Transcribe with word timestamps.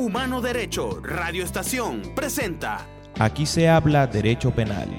Humano 0.00 0.40
Derecho 0.40 0.98
Radio 1.02 1.44
Estación 1.44 2.14
presenta. 2.14 2.86
Aquí 3.18 3.44
se 3.44 3.68
habla 3.68 4.06
derecho 4.06 4.50
penal. 4.50 4.98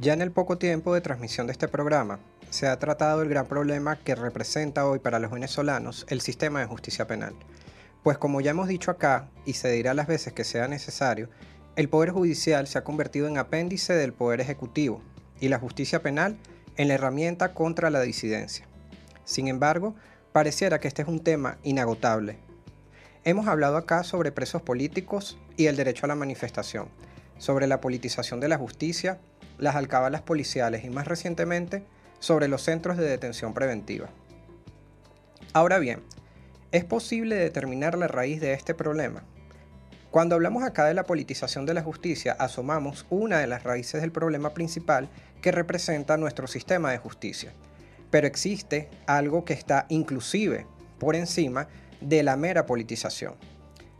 Ya 0.00 0.14
en 0.14 0.22
el 0.22 0.32
poco 0.32 0.58
tiempo 0.58 0.92
de 0.92 1.00
transmisión 1.00 1.46
de 1.46 1.52
este 1.52 1.68
programa, 1.68 2.18
se 2.50 2.66
ha 2.66 2.76
tratado 2.76 3.22
el 3.22 3.28
gran 3.28 3.46
problema 3.46 4.00
que 4.00 4.16
representa 4.16 4.84
hoy 4.84 4.98
para 4.98 5.20
los 5.20 5.30
venezolanos 5.30 6.04
el 6.08 6.20
sistema 6.20 6.58
de 6.58 6.66
justicia 6.66 7.06
penal. 7.06 7.36
Pues 8.02 8.18
como 8.18 8.40
ya 8.40 8.50
hemos 8.50 8.66
dicho 8.66 8.90
acá, 8.90 9.28
y 9.44 9.52
se 9.52 9.70
dirá 9.70 9.94
las 9.94 10.08
veces 10.08 10.32
que 10.32 10.42
sea 10.42 10.66
necesario, 10.66 11.28
el 11.76 11.88
Poder 11.88 12.10
Judicial 12.10 12.66
se 12.66 12.78
ha 12.78 12.82
convertido 12.82 13.28
en 13.28 13.38
apéndice 13.38 13.92
del 13.92 14.12
Poder 14.12 14.40
Ejecutivo 14.40 15.02
y 15.38 15.50
la 15.50 15.60
justicia 15.60 16.02
penal 16.02 16.36
en 16.76 16.88
la 16.88 16.94
herramienta 16.94 17.54
contra 17.54 17.90
la 17.90 18.00
disidencia. 18.00 18.66
Sin 19.24 19.46
embargo, 19.46 19.94
pareciera 20.36 20.80
que 20.80 20.86
este 20.86 21.00
es 21.00 21.08
un 21.08 21.20
tema 21.20 21.56
inagotable. 21.62 22.36
Hemos 23.24 23.46
hablado 23.46 23.78
acá 23.78 24.04
sobre 24.04 24.32
presos 24.32 24.60
políticos 24.60 25.38
y 25.56 25.64
el 25.64 25.76
derecho 25.76 26.04
a 26.04 26.08
la 26.08 26.14
manifestación, 26.14 26.88
sobre 27.38 27.66
la 27.66 27.80
politización 27.80 28.38
de 28.38 28.48
la 28.48 28.58
justicia, 28.58 29.18
las 29.56 29.76
alcabalas 29.76 30.20
policiales 30.20 30.84
y 30.84 30.90
más 30.90 31.08
recientemente 31.08 31.84
sobre 32.18 32.48
los 32.48 32.60
centros 32.60 32.98
de 32.98 33.08
detención 33.08 33.54
preventiva. 33.54 34.10
Ahora 35.54 35.78
bien, 35.78 36.02
¿es 36.70 36.84
posible 36.84 37.36
determinar 37.36 37.96
la 37.96 38.06
raíz 38.06 38.38
de 38.38 38.52
este 38.52 38.74
problema? 38.74 39.24
Cuando 40.10 40.34
hablamos 40.34 40.64
acá 40.64 40.84
de 40.84 40.92
la 40.92 41.04
politización 41.04 41.64
de 41.64 41.72
la 41.72 41.82
justicia, 41.82 42.36
asomamos 42.38 43.06
una 43.08 43.38
de 43.38 43.46
las 43.46 43.62
raíces 43.62 44.02
del 44.02 44.12
problema 44.12 44.52
principal 44.52 45.08
que 45.40 45.50
representa 45.50 46.18
nuestro 46.18 46.46
sistema 46.46 46.90
de 46.90 46.98
justicia. 46.98 47.54
Pero 48.10 48.26
existe 48.26 48.88
algo 49.06 49.44
que 49.44 49.52
está 49.52 49.86
inclusive 49.88 50.66
por 50.98 51.16
encima 51.16 51.68
de 52.00 52.22
la 52.22 52.36
mera 52.36 52.66
politización. 52.66 53.34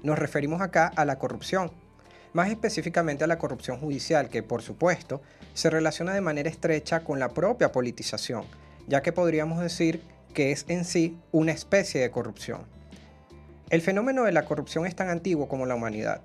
Nos 0.03 0.19
referimos 0.19 0.61
acá 0.61 0.93
a 0.95 1.05
la 1.05 1.19
corrupción, 1.19 1.71
más 2.33 2.51
específicamente 2.51 3.25
a 3.25 3.27
la 3.27 3.39
corrupción 3.39 3.79
judicial, 3.79 4.29
que 4.29 4.43
por 4.43 4.63
supuesto 4.63 5.23
se 5.55 5.71
relaciona 5.71 6.15
de 6.15 6.21
manera 6.21 6.51
estrecha 6.51 7.01
con 7.01 7.19
la 7.19 7.31
propia 7.31 7.73
politización, 7.73 8.45
ya 8.87 9.03
que 9.03 9.13
podríamos 9.13 9.61
decir 9.61 10.03
que 10.35 10.53
es 10.53 10.67
en 10.69 10.85
sí 10.85 11.19
una 11.33 11.53
especie 11.53 12.01
de 12.01 12.11
corrupción. 12.11 12.67
El 13.71 13.81
fenómeno 13.81 14.25
de 14.25 14.33
la 14.33 14.45
corrupción 14.45 14.87
es 14.87 14.95
tan 14.95 15.09
antiguo 15.09 15.49
como 15.49 15.67
la 15.67 15.75
humanidad. 15.75 16.21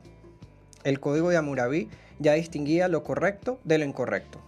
El 0.84 1.00
código 1.00 1.30
de 1.30 1.38
Hammurabi 1.38 1.90
ya 2.20 2.34
distinguía 2.34 2.88
lo 2.88 3.04
correcto 3.04 3.60
de 3.64 3.78
lo 3.78 3.86
incorrecto. 3.86 4.42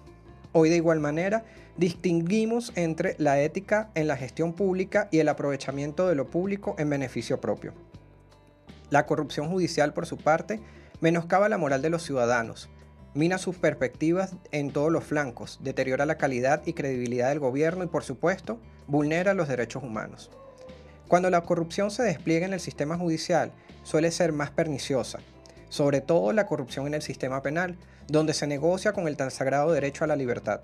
Hoy 0.54 0.70
de 0.70 0.76
igual 0.76 1.00
manera 1.00 1.44
distinguimos 1.78 2.72
entre 2.76 3.16
la 3.18 3.42
ética 3.42 3.90
en 3.96 4.08
la 4.08 4.16
gestión 4.16 4.54
pública 4.54 5.10
y 5.12 5.18
el 5.18 5.28
aprovechamiento 5.28 6.08
de 6.08 6.14
lo 6.14 6.30
público 6.30 6.76
en 6.78 6.92
beneficio 6.92 7.42
propio. 7.42 7.74
La 8.92 9.08
corrupción 9.08 9.50
judicial, 9.50 9.94
por 9.94 10.06
su 10.06 10.18
parte, 10.18 10.60
menoscaba 11.02 11.50
la 11.50 11.58
moral 11.58 11.82
de 11.82 11.90
los 11.90 12.04
ciudadanos, 12.04 12.70
mina 13.16 13.40
sus 13.40 13.58
perspectivas 13.58 14.36
en 14.52 14.72
todos 14.72 14.92
los 14.92 15.04
flancos, 15.04 15.60
deteriora 15.64 16.06
la 16.06 16.20
calidad 16.20 16.62
y 16.68 16.74
credibilidad 16.74 17.30
del 17.30 17.40
gobierno 17.40 17.84
y, 17.84 17.88
por 17.88 18.04
supuesto, 18.04 18.60
vulnera 18.86 19.34
los 19.34 19.48
derechos 19.48 19.82
humanos. 19.82 20.30
Cuando 21.08 21.32
la 21.32 21.42
corrupción 21.42 21.90
se 21.90 22.04
despliega 22.04 22.46
en 22.46 22.54
el 22.54 22.60
sistema 22.60 22.96
judicial, 22.96 23.52
suele 23.82 24.12
ser 24.12 24.32
más 24.32 24.52
perniciosa, 24.52 25.20
sobre 25.70 26.02
todo 26.02 26.32
la 26.32 26.46
corrupción 26.46 26.86
en 26.86 26.94
el 26.94 27.02
sistema 27.02 27.42
penal, 27.42 27.78
donde 28.08 28.34
se 28.34 28.48
negocia 28.48 28.94
con 28.94 29.08
el 29.08 29.18
tan 29.18 29.32
sagrado 29.32 29.72
derecho 29.72 30.04
a 30.04 30.08
la 30.08 30.16
libertad. 30.16 30.62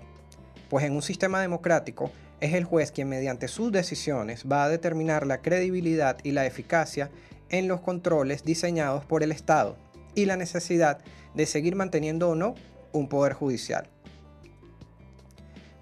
Pues 0.68 0.84
en 0.84 0.92
un 0.92 1.02
sistema 1.02 1.40
democrático 1.40 2.10
es 2.40 2.54
el 2.54 2.64
juez 2.64 2.92
quien 2.92 3.08
mediante 3.08 3.48
sus 3.48 3.72
decisiones 3.72 4.44
va 4.50 4.64
a 4.64 4.68
determinar 4.68 5.26
la 5.26 5.42
credibilidad 5.42 6.18
y 6.22 6.32
la 6.32 6.46
eficacia 6.46 7.10
en 7.50 7.68
los 7.68 7.80
controles 7.80 8.44
diseñados 8.44 9.04
por 9.04 9.22
el 9.22 9.32
Estado 9.32 9.76
y 10.14 10.26
la 10.26 10.36
necesidad 10.36 10.98
de 11.34 11.46
seguir 11.46 11.76
manteniendo 11.76 12.30
o 12.30 12.34
no 12.34 12.54
un 12.92 13.08
poder 13.08 13.32
judicial. 13.32 13.88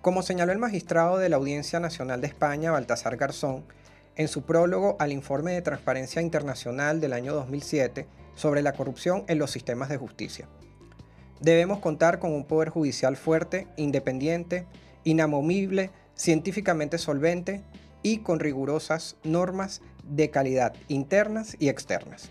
Como 0.01 0.23
señaló 0.23 0.53
el 0.53 0.59
magistrado 0.59 1.19
de 1.19 1.29
la 1.29 1.37
Audiencia 1.37 1.81
Nacional 1.81 2.21
de 2.21 2.29
España, 2.29 2.71
Baltasar 2.71 3.17
Garzón, 3.17 3.65
en 4.17 4.29
su 4.29 4.43
prólogo 4.43 4.97
al 4.99 5.13
informe 5.13 5.53
de 5.53 5.63
Transparencia 5.63 6.23
Internacional 6.23 7.01
del 7.01 7.13
año 7.13 7.35
2007 7.35 8.07
sobre 8.35 8.63
la 8.63 8.73
corrupción 8.73 9.25
en 9.29 9.39
los 9.39 9.51
sistemas 9.51 9.89
de 9.89 9.97
justicia. 9.97 10.49
Debemos 11.41 11.79
contar 11.79 12.19
con 12.19 12.33
un 12.33 12.45
poder 12.45 12.69
judicial 12.69 13.17
fuerte, 13.17 13.69
independiente, 13.77 14.67
inamovible, 15.05 15.91
científicamente 16.15 16.99
solvente 16.99 17.63
y 18.03 18.19
con 18.19 18.41
rigurosas 18.41 19.17
normas 19.23 19.81
de 20.03 20.31
calidad 20.31 20.75
internas 20.89 21.57
y 21.61 21.69
externas. 21.69 22.31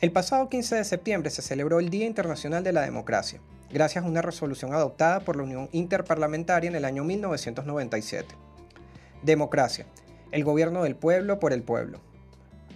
El 0.00 0.10
pasado 0.10 0.48
15 0.48 0.74
de 0.74 0.84
septiembre 0.84 1.30
se 1.30 1.42
celebró 1.42 1.78
el 1.78 1.90
Día 1.90 2.06
Internacional 2.06 2.64
de 2.64 2.72
la 2.72 2.82
Democracia, 2.82 3.40
gracias 3.72 4.04
a 4.04 4.08
una 4.08 4.22
resolución 4.22 4.74
adoptada 4.74 5.20
por 5.20 5.36
la 5.36 5.44
Unión 5.44 5.68
Interparlamentaria 5.70 6.68
en 6.68 6.76
el 6.76 6.84
año 6.84 7.04
1997. 7.04 8.34
Democracia, 9.22 9.86
el 10.32 10.44
gobierno 10.44 10.82
del 10.82 10.96
pueblo 10.96 11.38
por 11.38 11.52
el 11.52 11.62
pueblo. 11.62 12.00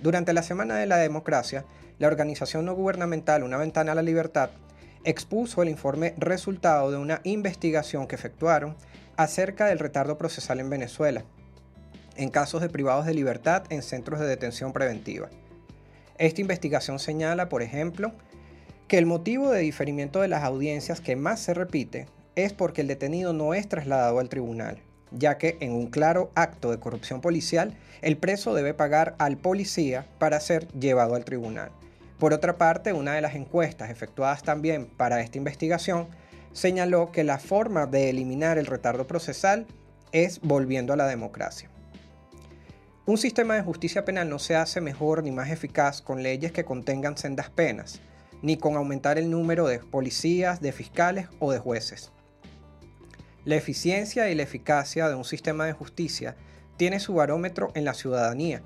Durante 0.02 0.32
la 0.32 0.44
Semana 0.44 0.76
de 0.76 0.86
la 0.86 0.98
Democracia, 0.98 1.64
la 1.98 2.06
organización 2.06 2.64
no 2.64 2.74
gubernamental 2.74 3.42
Una 3.42 3.56
Ventana 3.56 3.92
a 3.92 3.94
la 3.96 4.02
Libertad 4.02 4.50
expuso 5.08 5.62
el 5.62 5.70
informe 5.70 6.12
resultado 6.18 6.90
de 6.90 6.98
una 6.98 7.22
investigación 7.24 8.06
que 8.06 8.14
efectuaron 8.14 8.76
acerca 9.16 9.64
del 9.64 9.78
retardo 9.78 10.18
procesal 10.18 10.60
en 10.60 10.68
Venezuela, 10.68 11.24
en 12.16 12.28
casos 12.28 12.60
de 12.60 12.68
privados 12.68 13.06
de 13.06 13.14
libertad 13.14 13.62
en 13.70 13.80
centros 13.80 14.20
de 14.20 14.26
detención 14.26 14.74
preventiva. 14.74 15.30
Esta 16.18 16.42
investigación 16.42 16.98
señala, 16.98 17.48
por 17.48 17.62
ejemplo, 17.62 18.12
que 18.86 18.98
el 18.98 19.06
motivo 19.06 19.50
de 19.50 19.60
diferimiento 19.60 20.20
de 20.20 20.28
las 20.28 20.44
audiencias 20.44 21.00
que 21.00 21.16
más 21.16 21.40
se 21.40 21.54
repite 21.54 22.06
es 22.36 22.52
porque 22.52 22.82
el 22.82 22.86
detenido 22.86 23.32
no 23.32 23.54
es 23.54 23.66
trasladado 23.66 24.18
al 24.18 24.28
tribunal, 24.28 24.78
ya 25.10 25.38
que 25.38 25.56
en 25.60 25.72
un 25.72 25.86
claro 25.86 26.30
acto 26.34 26.70
de 26.70 26.80
corrupción 26.80 27.22
policial, 27.22 27.74
el 28.02 28.18
preso 28.18 28.52
debe 28.52 28.74
pagar 28.74 29.14
al 29.18 29.38
policía 29.38 30.04
para 30.18 30.38
ser 30.40 30.68
llevado 30.72 31.14
al 31.14 31.24
tribunal. 31.24 31.70
Por 32.18 32.32
otra 32.32 32.58
parte, 32.58 32.92
una 32.92 33.14
de 33.14 33.20
las 33.20 33.34
encuestas 33.34 33.90
efectuadas 33.90 34.42
también 34.42 34.86
para 34.86 35.20
esta 35.20 35.38
investigación 35.38 36.08
señaló 36.52 37.12
que 37.12 37.22
la 37.22 37.38
forma 37.38 37.86
de 37.86 38.10
eliminar 38.10 38.58
el 38.58 38.66
retardo 38.66 39.06
procesal 39.06 39.66
es 40.10 40.40
volviendo 40.40 40.92
a 40.92 40.96
la 40.96 41.06
democracia. 41.06 41.70
Un 43.06 43.16
sistema 43.16 43.54
de 43.54 43.62
justicia 43.62 44.04
penal 44.04 44.28
no 44.28 44.38
se 44.38 44.56
hace 44.56 44.80
mejor 44.80 45.22
ni 45.22 45.30
más 45.30 45.50
eficaz 45.50 46.02
con 46.02 46.22
leyes 46.22 46.52
que 46.52 46.64
contengan 46.64 47.16
sendas 47.16 47.50
penas, 47.50 48.00
ni 48.42 48.56
con 48.56 48.76
aumentar 48.76 49.18
el 49.18 49.30
número 49.30 49.66
de 49.66 49.78
policías, 49.78 50.60
de 50.60 50.72
fiscales 50.72 51.28
o 51.38 51.52
de 51.52 51.58
jueces. 51.58 52.12
La 53.44 53.56
eficiencia 53.56 54.28
y 54.28 54.34
la 54.34 54.42
eficacia 54.42 55.08
de 55.08 55.14
un 55.14 55.24
sistema 55.24 55.64
de 55.64 55.72
justicia 55.72 56.36
tiene 56.76 57.00
su 57.00 57.14
barómetro 57.14 57.70
en 57.74 57.84
la 57.84 57.94
ciudadanía, 57.94 58.62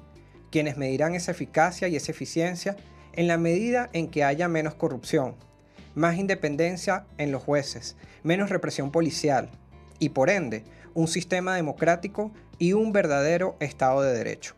quienes 0.50 0.76
medirán 0.76 1.14
esa 1.14 1.30
eficacia 1.30 1.88
y 1.88 1.96
esa 1.96 2.10
eficiencia 2.10 2.76
en 3.14 3.28
la 3.28 3.38
medida 3.38 3.90
en 3.92 4.08
que 4.08 4.24
haya 4.24 4.48
menos 4.48 4.74
corrupción, 4.74 5.34
más 5.94 6.16
independencia 6.16 7.04
en 7.18 7.32
los 7.32 7.42
jueces, 7.42 7.96
menos 8.22 8.50
represión 8.50 8.90
policial 8.90 9.50
y 9.98 10.10
por 10.10 10.30
ende 10.30 10.64
un 10.94 11.08
sistema 11.08 11.54
democrático 11.54 12.32
y 12.58 12.72
un 12.72 12.92
verdadero 12.92 13.56
Estado 13.60 14.02
de 14.02 14.12
Derecho. 14.12 14.54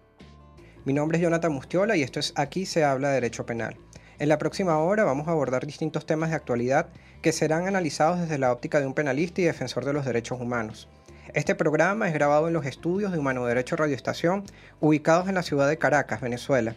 Mi 0.84 0.92
nombre 0.92 1.18
es 1.18 1.22
Jonathan 1.22 1.52
Mustiola 1.52 1.96
y 1.96 2.02
esto 2.02 2.20
es 2.20 2.32
Aquí 2.36 2.66
se 2.66 2.84
habla 2.84 3.08
de 3.08 3.14
Derecho 3.14 3.46
Penal. 3.46 3.76
En 4.18 4.28
la 4.28 4.38
próxima 4.38 4.78
hora 4.78 5.04
vamos 5.04 5.26
a 5.26 5.32
abordar 5.32 5.66
distintos 5.66 6.06
temas 6.06 6.30
de 6.30 6.36
actualidad 6.36 6.88
que 7.22 7.32
serán 7.32 7.66
analizados 7.66 8.20
desde 8.20 8.38
la 8.38 8.52
óptica 8.52 8.80
de 8.80 8.86
un 8.86 8.94
penalista 8.94 9.40
y 9.40 9.44
defensor 9.44 9.84
de 9.84 9.92
los 9.92 10.04
derechos 10.04 10.40
humanos. 10.40 10.88
Este 11.32 11.54
programa 11.54 12.06
es 12.06 12.14
grabado 12.14 12.46
en 12.46 12.54
los 12.54 12.66
estudios 12.66 13.10
de 13.10 13.18
Humano 13.18 13.44
Derecho 13.46 13.74
Radio 13.76 13.96
Estación, 13.96 14.44
ubicados 14.78 15.28
en 15.28 15.34
la 15.34 15.42
ciudad 15.42 15.68
de 15.68 15.78
Caracas, 15.78 16.20
Venezuela, 16.20 16.76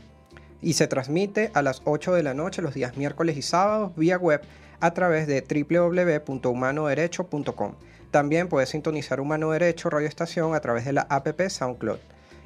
y 0.62 0.74
se 0.74 0.88
transmite 0.88 1.52
a 1.54 1.62
las 1.62 1.82
8 1.86 2.14
de 2.14 2.24
la 2.24 2.34
noche 2.34 2.62
los 2.62 2.74
días 2.74 2.98
miércoles 2.98 3.38
y 3.38 3.42
sábados 3.42 3.96
vía 3.96 4.18
web 4.18 4.42
a 4.80 4.92
través 4.92 5.28
de 5.28 5.42
www.humanoderecho.com. 5.42 7.74
También 8.12 8.48
puedes 8.48 8.70
sintonizar 8.70 9.20
Humano 9.20 9.50
Derecho 9.52 9.90
Radio 9.90 10.08
Estación 10.08 10.56
a 10.56 10.60
través 10.60 10.86
de 10.86 10.94
la 10.94 11.02
app 11.02 11.28
SoundCloud. 11.48 11.98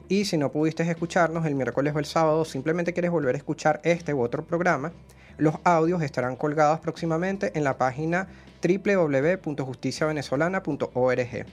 Y 0.10 0.26
si 0.26 0.38
no 0.38 0.52
pudiste 0.52 0.84
escucharnos 0.84 1.46
el 1.46 1.56
miércoles 1.56 1.96
o 1.96 2.00
el 2.00 2.06
sábado, 2.06 2.44
simplemente 2.44 2.92
quieres 2.94 3.12
volver 3.12 3.36
a 3.36 3.38
escuchar 3.38 3.80
este 3.84 4.14
u 4.14 4.22
otro 4.22 4.44
programa, 4.44 4.92
los 5.38 5.56
audios 5.64 6.02
estarán 6.02 6.36
colgados 6.36 6.82
próximamente 6.82 7.58
en 7.58 7.64
la 7.64 7.78
página 7.78 8.28
www.justiciavenezolana.org. 8.62 11.46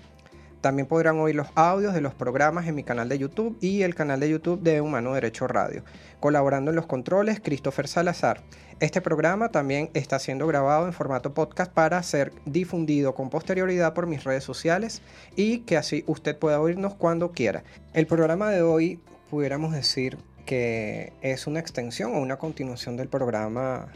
También 0.61 0.87
podrán 0.87 1.19
oír 1.21 1.35
los 1.35 1.49
audios 1.55 1.95
de 1.95 2.01
los 2.01 2.15
programas 2.15 2.67
en 2.67 2.75
mi 2.75 2.83
canal 2.83 3.09
de 3.09 3.19
YouTube 3.19 3.57
y 3.61 3.83
el 3.83 3.95
canal 3.95 4.21
de 4.21 4.29
YouTube 4.31 4.61
de 4.61 4.81
Humano 4.81 5.15
Derecho 5.15 5.47
Radio. 5.47 5.85
Colaborando 6.21 6.71
en 6.71 6.77
los 6.77 6.87
controles, 6.87 7.41
Christopher 7.41 7.87
Salazar. 7.87 8.43
Este 8.81 9.01
programa 9.01 9.51
también 9.51 9.91
está 9.95 10.19
siendo 10.19 10.47
grabado 10.47 10.87
en 10.87 10.93
formato 10.93 11.35
podcast 11.35 11.73
para 11.73 12.03
ser 12.03 12.33
difundido 12.45 13.15
con 13.15 13.31
posterioridad 13.31 13.95
por 13.95 14.07
mis 14.07 14.25
redes 14.25 14.45
sociales 14.45 15.03
y 15.37 15.61
que 15.61 15.77
así 15.77 16.05
usted 16.07 16.39
pueda 16.39 16.61
oírnos 16.61 16.95
cuando 16.95 17.33
quiera. 17.33 17.65
El 17.93 18.07
programa 18.07 18.51
de 18.51 18.63
hoy 18.63 19.01
pudiéramos 19.31 19.73
decir 19.73 20.19
que 20.47 21.13
es 21.23 21.47
una 21.47 21.61
extensión 21.61 22.15
o 22.15 22.19
una 22.21 22.37
continuación 22.37 22.97
del 22.97 23.09
programa 23.09 23.89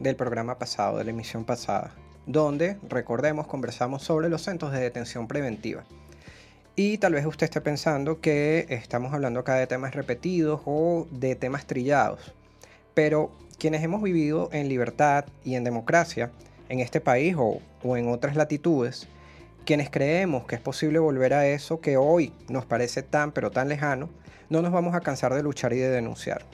del 0.00 0.16
programa 0.16 0.58
pasado, 0.58 0.98
de 0.98 1.04
la 1.04 1.10
emisión 1.10 1.44
pasada, 1.44 1.94
donde, 2.26 2.76
recordemos, 2.88 3.46
conversamos 3.46 4.02
sobre 4.02 4.28
los 4.28 4.42
centros 4.42 4.72
de 4.72 4.80
detención 4.80 5.26
preventiva. 5.26 5.84
Y 6.78 6.98
tal 6.98 7.14
vez 7.14 7.24
usted 7.24 7.44
esté 7.44 7.62
pensando 7.62 8.20
que 8.20 8.66
estamos 8.68 9.14
hablando 9.14 9.40
acá 9.40 9.54
de 9.54 9.66
temas 9.66 9.94
repetidos 9.94 10.60
o 10.66 11.06
de 11.10 11.34
temas 11.34 11.66
trillados. 11.66 12.34
Pero 12.92 13.32
quienes 13.58 13.82
hemos 13.82 14.02
vivido 14.02 14.50
en 14.52 14.68
libertad 14.68 15.24
y 15.42 15.54
en 15.54 15.64
democracia 15.64 16.30
en 16.68 16.80
este 16.80 17.00
país 17.00 17.34
o, 17.38 17.62
en 17.96 18.08
otras 18.08 18.36
latitudes, 18.36 19.08
quienes 19.64 19.88
creemos 19.88 20.44
que 20.44 20.56
es 20.56 20.60
posible 20.60 20.98
volver 20.98 21.32
a 21.32 21.48
eso 21.48 21.80
que 21.80 21.96
hoy 21.96 22.34
nos 22.50 22.66
parece 22.66 23.02
tan 23.02 23.32
pero 23.32 23.50
tan 23.50 23.70
lejano, 23.70 24.10
no 24.50 24.60
nos 24.60 24.70
vamos 24.70 24.94
a 24.94 25.00
cansar 25.00 25.32
de 25.32 25.42
luchar 25.42 25.72
y 25.72 25.78
de 25.78 25.88
denunciar. 25.88 26.44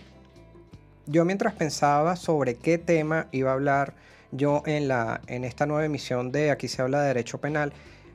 Yo 1.06 1.24
mientras 1.24 1.54
pensaba 1.54 2.14
sobre 2.14 2.54
qué 2.54 2.78
tema 2.78 3.26
iba 3.32 3.50
a 3.50 3.54
hablar 3.54 3.94
yo 4.30 4.62
en, 4.66 4.86
la, 4.86 5.20
en 5.26 5.42
esta 5.42 5.66
nueva 5.66 5.84
emisión 5.84 6.30
de 6.30 6.52
Aquí 6.52 6.68
se 6.68 6.80
habla 6.80 7.00
de 7.00 7.08
Derecho 7.08 7.38
Penal, 7.38 7.72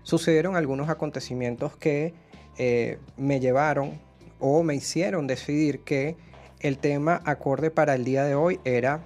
sucedieron 0.08 0.56
algunos 0.56 0.88
acontecimientos 0.88 1.76
que 1.76 2.14
eh, 2.58 2.98
me 3.18 3.42
llevaron 3.42 4.00
o 4.40 4.64
me 4.64 4.74
hicieron 4.74 5.28
decidir 5.28 5.82
que 5.82 6.16
el 6.62 6.78
tema 6.78 7.22
acorde 7.26 7.72
para 7.72 7.94
el 7.94 8.06
día 8.06 8.24
de 8.24 8.34
hoy 8.34 8.62
era 8.64 9.02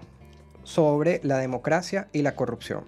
sobre 0.64 1.20
la 1.24 1.40
democracia 1.40 2.08
y 2.14 2.22
la 2.22 2.36
corrupción. 2.36 2.84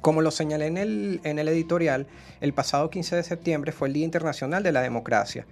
Como 0.00 0.22
lo 0.22 0.30
señalé 0.30 0.68
en 0.68 0.78
el, 0.78 1.20
en 1.22 1.38
el 1.38 1.48
editorial, 1.48 2.06
el 2.40 2.54
pasado 2.54 2.88
15 2.88 3.16
de 3.16 3.22
septiembre 3.22 3.72
fue 3.72 3.88
el 3.88 3.94
Día 3.94 4.06
Internacional 4.06 4.62
de 4.62 4.72
la 4.72 4.80
Democracia 4.80 5.44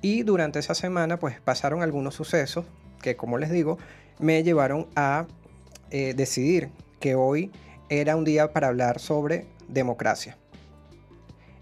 y 0.00 0.22
durante 0.22 0.60
esa 0.60 0.74
semana 0.74 1.18
pues 1.18 1.38
pasaron 1.42 1.82
algunos 1.82 2.14
sucesos 2.14 2.64
que 3.02 3.16
como 3.16 3.36
les 3.36 3.50
digo 3.50 3.76
me 4.18 4.42
llevaron 4.42 4.86
a 4.96 5.26
eh, 5.90 6.14
decidir 6.16 6.70
que 7.00 7.16
hoy 7.16 7.50
era 7.90 8.16
un 8.16 8.24
día 8.24 8.50
para 8.54 8.68
hablar 8.68 8.98
sobre 8.98 9.44
democracia. 9.68 10.38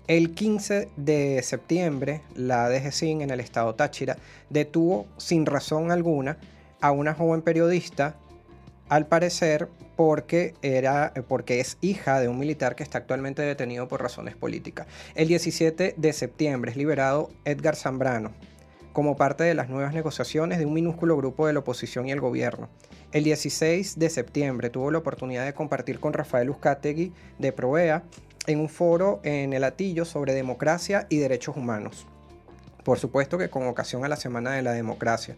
El 0.08 0.34
15 0.34 0.88
de 0.96 1.42
septiembre, 1.42 2.22
la 2.36 2.68
DGCIN 2.68 3.22
en 3.22 3.30
el 3.30 3.40
estado 3.40 3.74
Táchira 3.74 4.16
detuvo 4.50 5.08
sin 5.16 5.46
razón 5.46 5.90
alguna 5.90 6.38
a 6.80 6.92
una 6.92 7.12
joven 7.12 7.42
periodista, 7.42 8.14
al 8.88 9.06
parecer 9.06 9.68
porque, 9.96 10.54
era, 10.62 11.12
porque 11.26 11.58
es 11.58 11.76
hija 11.80 12.20
de 12.20 12.28
un 12.28 12.38
militar 12.38 12.76
que 12.76 12.84
está 12.84 12.98
actualmente 12.98 13.42
detenido 13.42 13.88
por 13.88 14.00
razones 14.00 14.36
políticas. 14.36 14.86
El 15.16 15.26
17 15.26 15.94
de 15.96 16.12
septiembre 16.12 16.70
es 16.70 16.76
liberado 16.76 17.30
Edgar 17.44 17.74
Zambrano 17.74 18.30
como 18.92 19.16
parte 19.16 19.44
de 19.44 19.54
las 19.54 19.68
nuevas 19.68 19.92
negociaciones 19.92 20.58
de 20.58 20.66
un 20.66 20.72
minúsculo 20.72 21.16
grupo 21.16 21.48
de 21.48 21.52
la 21.52 21.58
oposición 21.58 22.08
y 22.08 22.12
el 22.12 22.20
gobierno. 22.20 22.70
El 23.12 23.24
16 23.24 23.98
de 23.98 24.08
septiembre 24.08 24.70
tuvo 24.70 24.90
la 24.90 24.98
oportunidad 24.98 25.44
de 25.44 25.52
compartir 25.52 26.00
con 26.00 26.12
Rafael 26.12 26.48
Uzcategui 26.48 27.12
de 27.38 27.52
Provea 27.52 28.04
en 28.46 28.60
un 28.60 28.68
foro 28.68 29.20
en 29.22 29.52
el 29.52 29.64
Atillo 29.64 30.04
sobre 30.04 30.34
democracia 30.34 31.06
y 31.08 31.18
derechos 31.18 31.56
humanos. 31.56 32.06
Por 32.84 32.98
supuesto 32.98 33.38
que 33.38 33.50
con 33.50 33.66
ocasión 33.66 34.04
a 34.04 34.08
la 34.08 34.16
Semana 34.16 34.52
de 34.52 34.62
la 34.62 34.72
Democracia. 34.72 35.36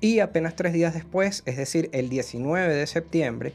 Y 0.00 0.18
apenas 0.18 0.56
tres 0.56 0.72
días 0.72 0.94
después, 0.94 1.42
es 1.46 1.56
decir, 1.56 1.88
el 1.92 2.08
19 2.08 2.74
de 2.74 2.86
septiembre, 2.86 3.52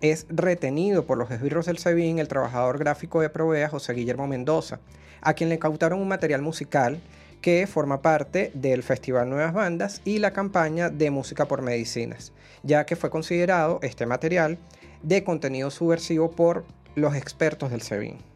es 0.00 0.26
retenido 0.28 1.04
por 1.04 1.18
los 1.18 1.30
esbirros 1.30 1.66
del 1.66 1.78
SEBIN 1.78 2.18
el 2.18 2.28
trabajador 2.28 2.78
gráfico 2.78 3.20
de 3.20 3.30
Provea, 3.30 3.68
José 3.68 3.94
Guillermo 3.94 4.26
Mendoza, 4.26 4.78
a 5.20 5.34
quien 5.34 5.48
le 5.48 5.58
cautaron 5.58 6.00
un 6.00 6.08
material 6.08 6.40
musical 6.40 7.00
que 7.40 7.66
forma 7.66 8.00
parte 8.00 8.50
del 8.54 8.82
Festival 8.82 9.28
Nuevas 9.28 9.52
Bandas 9.52 10.00
y 10.04 10.18
la 10.18 10.32
campaña 10.32 10.88
de 10.88 11.10
Música 11.10 11.46
por 11.46 11.62
Medicinas, 11.62 12.32
ya 12.62 12.86
que 12.86 12.96
fue 12.96 13.10
considerado 13.10 13.80
este 13.82 14.06
material 14.06 14.58
de 15.02 15.24
contenido 15.24 15.70
subversivo 15.70 16.30
por 16.30 16.64
los 16.94 17.14
expertos 17.14 17.70
del 17.70 17.82
SEBIN. 17.82 18.27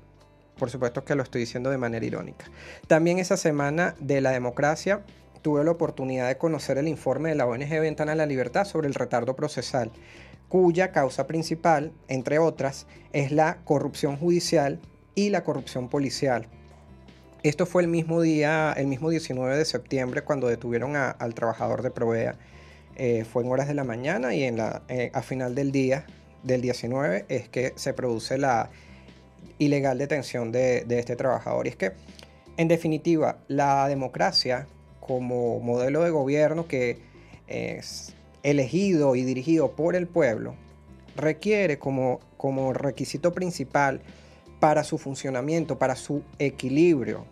Por 0.62 0.70
supuesto 0.70 1.04
que 1.04 1.16
lo 1.16 1.24
estoy 1.24 1.40
diciendo 1.40 1.70
de 1.70 1.76
manera 1.76 2.06
irónica. 2.06 2.44
También 2.86 3.18
esa 3.18 3.36
semana 3.36 3.96
de 3.98 4.20
la 4.20 4.30
democracia 4.30 5.02
tuve 5.42 5.64
la 5.64 5.72
oportunidad 5.72 6.28
de 6.28 6.38
conocer 6.38 6.78
el 6.78 6.86
informe 6.86 7.30
de 7.30 7.34
la 7.34 7.46
ONG 7.46 7.68
Ventana 7.80 8.12
a 8.12 8.14
la 8.14 8.26
Libertad 8.26 8.64
sobre 8.64 8.86
el 8.86 8.94
retardo 8.94 9.34
procesal, 9.34 9.90
cuya 10.48 10.92
causa 10.92 11.26
principal, 11.26 11.90
entre 12.06 12.38
otras, 12.38 12.86
es 13.12 13.32
la 13.32 13.56
corrupción 13.64 14.16
judicial 14.16 14.78
y 15.16 15.30
la 15.30 15.42
corrupción 15.42 15.88
policial. 15.88 16.46
Esto 17.42 17.66
fue 17.66 17.82
el 17.82 17.88
mismo 17.88 18.20
día, 18.20 18.72
el 18.76 18.86
mismo 18.86 19.10
19 19.10 19.58
de 19.58 19.64
septiembre, 19.64 20.22
cuando 20.22 20.46
detuvieron 20.46 20.94
al 20.94 21.34
trabajador 21.34 21.82
de 21.82 21.90
Provea. 21.90 22.36
Eh, 22.94 23.24
fue 23.24 23.42
en 23.42 23.50
horas 23.50 23.66
de 23.66 23.74
la 23.74 23.82
mañana 23.82 24.32
y 24.32 24.44
en 24.44 24.58
la, 24.58 24.82
eh, 24.86 25.10
a 25.12 25.22
final 25.22 25.56
del 25.56 25.72
día, 25.72 26.06
del 26.44 26.60
19, 26.60 27.26
es 27.28 27.48
que 27.48 27.72
se 27.74 27.94
produce 27.94 28.38
la 28.38 28.70
ilegal 29.58 29.98
detención 29.98 30.52
de, 30.52 30.84
este 30.88 31.16
trabajador. 31.16 31.66
Y 31.66 31.70
es 31.70 31.76
que, 31.76 31.92
en 32.56 32.68
definitiva, 32.68 33.38
la 33.48 33.88
democracia 33.88 34.66
como 35.00 35.60
modelo 35.60 36.02
de 36.02 36.10
gobierno 36.10 36.68
que 36.68 36.98
es 37.48 38.14
elegido 38.42 39.16
y 39.16 39.24
dirigido 39.24 39.72
por 39.72 39.94
el 39.96 40.06
pueblo, 40.06 40.54
requiere 41.16 41.78
como, 41.78 42.20
como 42.36 42.72
requisito 42.72 43.32
principal 43.32 44.00
para 44.60 44.84
su 44.84 44.98
funcionamiento, 44.98 45.78
para 45.78 45.96
su 45.96 46.22
equilibrio, 46.38 47.24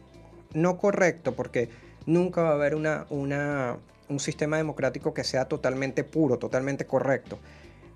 no 0.52 0.78
correcto, 0.78 1.34
porque 1.34 1.68
nunca 2.06 2.42
va 2.42 2.50
a 2.50 2.54
haber 2.54 2.74
una, 2.74 3.06
una, 3.10 3.76
un 4.08 4.20
sistema 4.20 4.56
democrático 4.56 5.14
que 5.14 5.24
sea 5.24 5.46
totalmente 5.46 6.04
puro, 6.04 6.38
totalmente 6.38 6.86
correcto, 6.86 7.38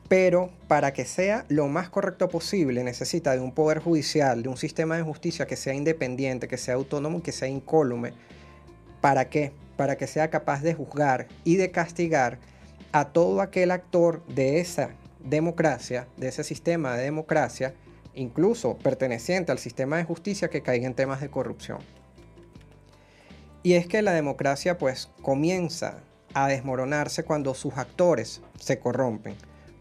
pero 0.09 0.51
para 0.69 0.93
que 0.93 1.05
sea 1.05 1.45
lo 1.49 1.67
más 1.69 1.89
correcto 1.89 2.29
posible 2.29 2.85
necesita 2.85 3.33
de 3.33 3.41
un 3.41 3.53
poder 3.53 3.79
judicial, 3.79 4.43
de 4.43 4.49
un 4.49 4.57
sistema 4.57 4.97
de 4.97 5.03
justicia 5.03 5.47
que 5.47 5.57
sea 5.57 5.75
independiente, 5.75 6.49
que 6.49 6.59
sea 6.59 6.75
autónomo 6.75 7.23
que 7.23 7.33
sea 7.33 7.49
incólume. 7.49 8.13
¿Para 9.01 9.29
qué? 9.29 9.53
Para 9.77 9.97
que 9.97 10.07
sea 10.07 10.31
capaz 10.31 10.63
de 10.63 10.75
juzgar 10.75 11.29
y 11.43 11.57
de 11.57 11.71
castigar 11.71 12.39
a 12.93 13.07
todo 13.07 13.41
aquel 13.41 13.71
actor 13.71 14.25
de 14.27 14.61
esa 14.61 14.91
democracia, 15.21 16.07
de 16.17 16.29
ese 16.29 16.45
sistema 16.45 16.97
de 16.97 17.05
democracia, 17.05 17.75
incluso 18.15 18.77
perteneciente 18.77 19.53
al 19.53 19.59
sistema 19.59 19.97
de 19.97 20.05
justicia 20.05 20.49
que 20.49 20.63
caiga 20.63 20.87
en 20.87 20.95
temas 20.95 21.21
de 21.21 21.31
corrupción. 21.31 21.79
Y 23.63 23.75
es 23.75 23.87
que 23.87 24.03
la 24.03 24.13
democracia 24.13 24.77
pues 24.77 25.09
comienza 25.23 26.01
a 26.35 26.49
desmoronarse 26.49 27.25
cuando 27.25 27.55
sus 27.55 27.75
actores 27.79 28.43
se 28.61 28.79
corrompen 28.79 29.35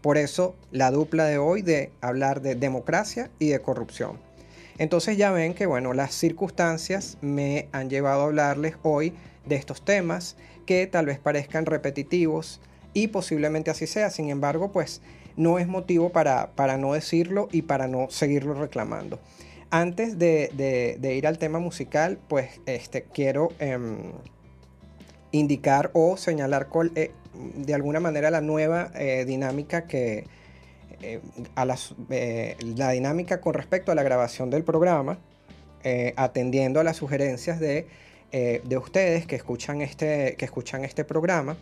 por 0.04 0.18
eso 0.18 0.54
la 0.70 0.90
dupla 0.90 1.24
de 1.24 1.38
hoy 1.38 1.62
de 1.62 1.90
hablar 2.02 2.42
de 2.42 2.54
democracia 2.54 3.30
y 3.38 3.48
de 3.48 3.62
corrupción. 3.62 4.18
Entonces 4.76 5.16
ya 5.16 5.30
ven 5.30 5.54
que 5.54 5.64
bueno, 5.64 5.94
las 5.94 6.14
circunstancias 6.14 7.16
me 7.22 7.68
han 7.72 7.88
llevado 7.88 8.20
a 8.20 8.24
hablarles 8.24 8.74
hoy 8.82 9.14
de 9.46 9.56
estos 9.56 9.82
temas 9.82 10.36
que 10.66 10.86
tal 10.86 11.06
vez 11.06 11.18
parezcan 11.18 11.64
repetitivos 11.64 12.60
y 12.92 13.08
posiblemente 13.08 13.70
así 13.70 13.86
sea. 13.86 14.10
Sin 14.10 14.28
embargo, 14.28 14.72
pues 14.72 15.00
no 15.36 15.58
es 15.58 15.68
motivo 15.68 16.10
para, 16.10 16.50
para 16.50 16.76
no 16.76 16.92
decirlo 16.92 17.48
y 17.50 17.62
para 17.62 17.88
no 17.88 18.08
seguirlo 18.10 18.52
reclamando. 18.52 19.20
Antes 19.70 20.18
de, 20.18 21.14
ir 21.16 21.26
al 21.26 21.38
tema 21.38 21.60
musical, 21.60 22.18
pues 22.28 22.60
este, 22.66 23.04
quiero 23.04 23.52
em, 23.58 24.12
indicar 25.32 25.90
o 25.94 26.18
señalar 26.18 26.68
eh, 26.94 27.10
de 27.34 27.74
alguna 27.74 28.00
manera 28.00 28.30
la 28.30 28.40
nueva 28.40 28.90
eh, 28.94 29.24
dinámica 29.26 29.86
que 29.86 30.24
eh, 31.02 31.20
a 31.54 31.66
eh, 32.10 32.56
la 32.76 32.90
dinámica 32.90 33.40
con 33.40 33.54
respecto 33.54 33.92
a 33.92 33.94
la 33.94 34.02
grabación 34.02 34.50
del 34.50 34.64
programa, 34.64 35.18
atendiendo 36.16 36.80
a 36.80 36.84
las 36.84 36.96
sugerencias 36.96 37.60
de, 37.60 37.86
de, 38.32 38.78
ustedes 38.78 39.26
que 39.26 39.36
escuchan, 39.36 39.82
este, 39.82 40.34
que 40.38 40.46
escuchan 40.46 40.82
este 40.82 41.04
programa. 41.04 41.58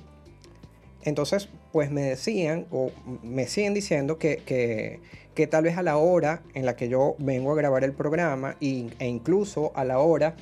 Entonces, 1.02 1.48
pues 1.72 1.90
me 1.90 2.02
decían 2.02 2.66
o 2.70 2.92
me 3.24 3.48
siguen 3.48 3.74
diciendo 3.74 4.18
que, 4.18 4.36
que, 4.36 5.00
que, 5.34 5.48
tal 5.48 5.64
vez 5.64 5.76
a 5.76 5.82
la 5.82 5.96
hora 5.96 6.42
en 6.54 6.66
la 6.66 6.76
que 6.76 6.88
yo 6.88 7.16
vengo 7.18 7.50
a 7.50 7.56
grabar 7.56 7.82
el 7.82 7.94
programa 7.94 8.54
y, 8.60 8.92
e 9.00 9.08
incluso 9.08 9.72
a 9.74 9.84
la 9.84 9.98
hora 9.98 10.36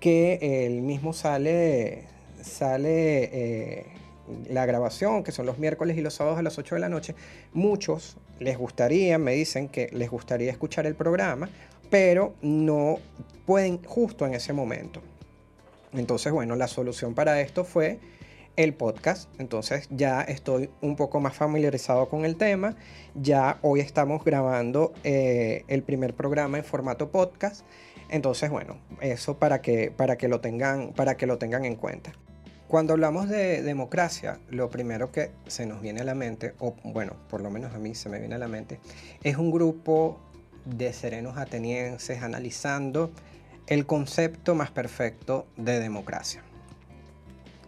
que 0.00 0.66
el 0.66 0.82
mismo 0.82 1.12
sale, 1.12 2.06
sale 2.42 3.99
la 4.48 4.66
grabación, 4.66 5.22
que 5.22 5.32
son 5.32 5.46
los 5.46 5.58
miércoles 5.58 5.96
y 5.96 6.00
los 6.00 6.14
sábados 6.14 6.38
a 6.38 6.42
las 6.42 6.58
8 6.58 6.74
de 6.76 6.80
la 6.80 6.88
noche, 6.88 7.14
muchos 7.52 8.16
les 8.38 8.56
gustaría, 8.56 9.18
me 9.18 9.32
dicen 9.32 9.68
que 9.68 9.88
les 9.92 10.10
gustaría 10.10 10.50
escuchar 10.50 10.86
el 10.86 10.94
programa, 10.94 11.48
pero 11.90 12.34
no 12.42 12.98
pueden 13.46 13.82
justo 13.82 14.26
en 14.26 14.34
ese 14.34 14.52
momento. 14.52 15.02
Entonces, 15.92 16.32
bueno, 16.32 16.56
la 16.56 16.68
solución 16.68 17.14
para 17.14 17.40
esto 17.40 17.64
fue 17.64 17.98
el 18.56 18.74
podcast. 18.74 19.28
Entonces 19.40 19.88
ya 19.90 20.22
estoy 20.22 20.70
un 20.80 20.96
poco 20.96 21.20
más 21.20 21.34
familiarizado 21.34 22.08
con 22.08 22.24
el 22.24 22.36
tema. 22.36 22.76
Ya 23.14 23.58
hoy 23.62 23.80
estamos 23.80 24.24
grabando 24.24 24.92
eh, 25.04 25.64
el 25.68 25.82
primer 25.82 26.14
programa 26.14 26.58
en 26.58 26.64
formato 26.64 27.10
podcast. 27.10 27.64
Entonces, 28.08 28.50
bueno, 28.50 28.76
eso 29.00 29.38
para 29.38 29.60
que, 29.60 29.90
para 29.90 30.16
que, 30.16 30.28
lo, 30.28 30.40
tengan, 30.40 30.92
para 30.92 31.16
que 31.16 31.26
lo 31.26 31.38
tengan 31.38 31.64
en 31.64 31.76
cuenta. 31.76 32.12
Cuando 32.70 32.92
hablamos 32.92 33.28
de 33.28 33.64
democracia, 33.64 34.38
lo 34.48 34.70
primero 34.70 35.10
que 35.10 35.32
se 35.48 35.66
nos 35.66 35.82
viene 35.82 36.02
a 36.02 36.04
la 36.04 36.14
mente, 36.14 36.54
o 36.60 36.76
bueno, 36.84 37.16
por 37.28 37.40
lo 37.40 37.50
menos 37.50 37.74
a 37.74 37.78
mí 37.78 37.96
se 37.96 38.08
me 38.08 38.20
viene 38.20 38.36
a 38.36 38.38
la 38.38 38.46
mente, 38.46 38.78
es 39.24 39.38
un 39.38 39.50
grupo 39.50 40.20
de 40.64 40.92
serenos 40.92 41.36
atenienses 41.36 42.22
analizando 42.22 43.10
el 43.66 43.86
concepto 43.86 44.54
más 44.54 44.70
perfecto 44.70 45.48
de 45.56 45.80
democracia. 45.80 46.44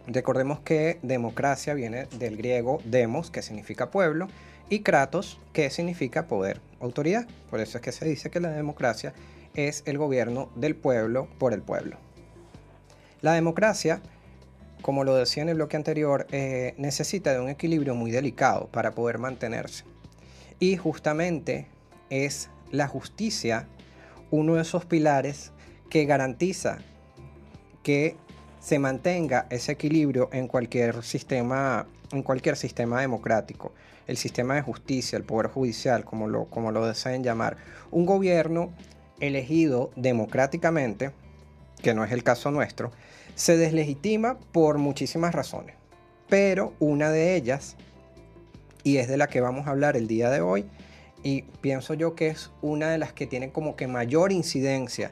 Recordemos 0.07 0.61
que 0.61 0.99
democracia 1.01 1.73
viene 1.73 2.05
del 2.17 2.37
griego 2.37 2.79
demos, 2.85 3.29
que 3.29 3.41
significa 3.41 3.91
pueblo, 3.91 4.29
y 4.69 4.83
kratos, 4.83 5.37
que 5.51 5.69
significa 5.69 6.29
poder, 6.29 6.61
autoridad. 6.79 7.27
Por 7.49 7.59
eso 7.59 7.77
es 7.77 7.81
que 7.81 7.91
se 7.91 8.05
dice 8.05 8.29
que 8.29 8.39
la 8.39 8.51
democracia 8.51 9.13
es 9.53 9.83
el 9.85 9.97
gobierno 9.97 10.49
del 10.55 10.77
pueblo 10.77 11.27
por 11.39 11.51
el 11.51 11.61
pueblo. 11.61 11.97
La 13.19 13.33
democracia 13.33 14.01
como 14.83 15.05
lo 15.05 15.15
decía 15.15 15.41
en 15.41 15.49
el 15.49 15.55
bloque 15.55 15.77
anterior, 15.77 16.27
eh, 16.31 16.75
necesita 16.77 17.33
de 17.33 17.39
un 17.39 17.49
equilibrio 17.49 17.95
muy 17.95 18.11
delicado 18.11 18.67
para 18.67 18.91
poder 18.91 19.17
mantenerse. 19.17 19.85
Y 20.59 20.75
justamente 20.77 21.67
es 22.09 22.49
la 22.69 22.87
justicia 22.87 23.67
uno 24.29 24.55
de 24.55 24.61
esos 24.61 24.85
pilares 24.85 25.51
que 25.89 26.05
garantiza 26.05 26.79
que 27.81 28.17
se 28.59 28.77
mantenga 28.77 29.47
ese 29.49 29.71
equilibrio 29.71 30.29
en 30.33 30.47
cualquier 30.47 31.01
sistema, 31.03 31.87
en 32.11 32.21
cualquier 32.21 32.57
sistema 32.57 32.99
democrático. 32.99 33.73
El 34.05 34.17
sistema 34.17 34.55
de 34.55 34.63
justicia, 34.63 35.17
el 35.17 35.23
poder 35.23 35.49
judicial, 35.49 36.03
como 36.03 36.27
lo, 36.27 36.45
como 36.45 36.71
lo 36.73 36.85
deseen 36.85 37.23
llamar. 37.23 37.55
Un 37.89 38.05
gobierno 38.05 38.73
elegido 39.21 39.91
democráticamente, 39.95 41.11
que 41.81 41.93
no 41.93 42.03
es 42.03 42.11
el 42.11 42.23
caso 42.23 42.51
nuestro, 42.51 42.91
se 43.35 43.57
deslegitima 43.57 44.37
por 44.51 44.77
muchísimas 44.77 45.33
razones, 45.33 45.75
pero 46.29 46.73
una 46.79 47.09
de 47.09 47.35
ellas, 47.35 47.75
y 48.83 48.97
es 48.97 49.07
de 49.07 49.17
la 49.17 49.27
que 49.27 49.41
vamos 49.41 49.67
a 49.67 49.71
hablar 49.71 49.97
el 49.97 50.07
día 50.07 50.29
de 50.29 50.41
hoy, 50.41 50.65
y 51.23 51.43
pienso 51.61 51.93
yo 51.93 52.15
que 52.15 52.27
es 52.27 52.51
una 52.61 52.91
de 52.91 52.97
las 52.97 53.13
que 53.13 53.27
tiene 53.27 53.51
como 53.51 53.75
que 53.75 53.87
mayor 53.87 54.31
incidencia 54.31 55.11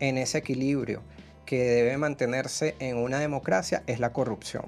en 0.00 0.18
ese 0.18 0.38
equilibrio 0.38 1.02
que 1.46 1.62
debe 1.62 1.96
mantenerse 1.98 2.74
en 2.78 2.96
una 2.96 3.20
democracia, 3.20 3.82
es 3.86 4.00
la 4.00 4.12
corrupción. 4.12 4.64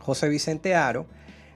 José 0.00 0.28
Vicente 0.28 0.74
Aro 0.74 1.06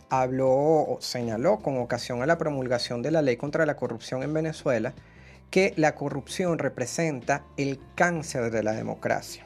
habló 0.08 0.50
o 0.50 0.98
señaló 1.00 1.58
con 1.58 1.78
ocasión 1.78 2.22
a 2.22 2.26
la 2.26 2.38
promulgación 2.38 3.02
de 3.02 3.10
la 3.10 3.22
ley 3.22 3.36
contra 3.36 3.66
la 3.66 3.76
corrupción 3.76 4.22
en 4.22 4.32
Venezuela 4.32 4.94
que 5.50 5.74
la 5.76 5.94
corrupción 5.94 6.58
representa 6.58 7.44
el 7.56 7.80
cáncer 7.94 8.50
de 8.50 8.62
la 8.62 8.72
democracia. 8.72 9.44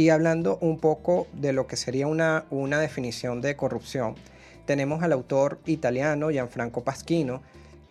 Y 0.00 0.08
hablando 0.08 0.56
un 0.62 0.78
poco 0.78 1.26
de 1.34 1.52
lo 1.52 1.66
que 1.66 1.76
sería 1.76 2.06
una, 2.06 2.46
una 2.48 2.80
definición 2.80 3.42
de 3.42 3.54
corrupción, 3.54 4.14
tenemos 4.64 5.02
al 5.02 5.12
autor 5.12 5.58
italiano 5.66 6.30
Gianfranco 6.30 6.82
Pasquino, 6.82 7.42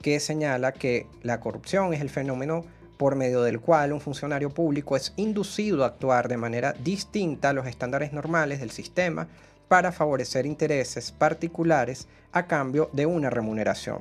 que 0.01 0.19
señala 0.19 0.71
que 0.71 1.05
la 1.21 1.39
corrupción 1.39 1.93
es 1.93 2.01
el 2.01 2.09
fenómeno 2.09 2.65
por 2.97 3.15
medio 3.15 3.43
del 3.43 3.59
cual 3.59 3.93
un 3.93 4.01
funcionario 4.01 4.49
público 4.49 4.95
es 4.95 5.13
inducido 5.17 5.83
a 5.83 5.89
actuar 5.89 6.29
de 6.29 6.37
manera 6.37 6.73
distinta 6.83 7.49
a 7.49 7.53
los 7.53 7.67
estándares 7.67 8.11
normales 8.11 8.59
del 8.59 8.71
sistema 8.71 9.27
para 9.67 9.91
favorecer 9.91 10.47
intereses 10.47 11.11
particulares 11.11 12.07
a 12.31 12.47
cambio 12.47 12.89
de 12.91 13.05
una 13.05 13.29
remuneración. 13.29 13.99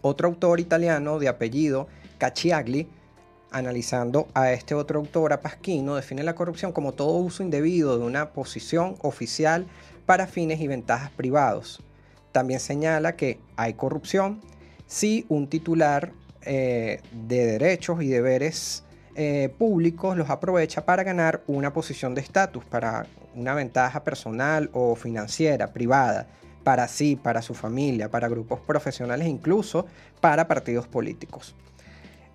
Otro 0.00 0.28
autor 0.28 0.58
italiano 0.58 1.18
de 1.18 1.28
apellido 1.28 1.86
Cacciagli 2.16 2.88
analizando 3.50 4.28
a 4.34 4.52
este 4.52 4.74
otro 4.74 5.00
autor, 5.00 5.32
a 5.32 5.40
Pasquino, 5.40 5.96
define 5.96 6.22
la 6.22 6.34
corrupción 6.34 6.72
como 6.72 6.92
todo 6.92 7.12
uso 7.12 7.42
indebido 7.42 7.98
de 7.98 8.04
una 8.04 8.30
posición 8.30 8.96
oficial 9.02 9.66
para 10.06 10.26
fines 10.26 10.60
y 10.60 10.68
ventajas 10.68 11.10
privados. 11.10 11.82
También 12.32 12.60
señala 12.60 13.16
que 13.16 13.40
hay 13.56 13.74
corrupción 13.74 14.40
si 14.86 15.26
un 15.28 15.48
titular 15.48 16.12
eh, 16.42 17.00
de 17.12 17.46
derechos 17.46 18.02
y 18.02 18.08
deberes 18.08 18.84
eh, 19.14 19.52
públicos 19.58 20.16
los 20.16 20.30
aprovecha 20.30 20.84
para 20.84 21.02
ganar 21.02 21.42
una 21.46 21.72
posición 21.72 22.14
de 22.14 22.20
estatus, 22.20 22.64
para 22.64 23.06
una 23.34 23.54
ventaja 23.54 24.04
personal 24.04 24.70
o 24.72 24.94
financiera, 24.94 25.72
privada, 25.72 26.28
para 26.64 26.86
sí, 26.86 27.16
para 27.16 27.42
su 27.42 27.54
familia, 27.54 28.10
para 28.10 28.28
grupos 28.28 28.60
profesionales, 28.60 29.26
incluso 29.26 29.86
para 30.20 30.46
partidos 30.46 30.86
políticos. 30.86 31.54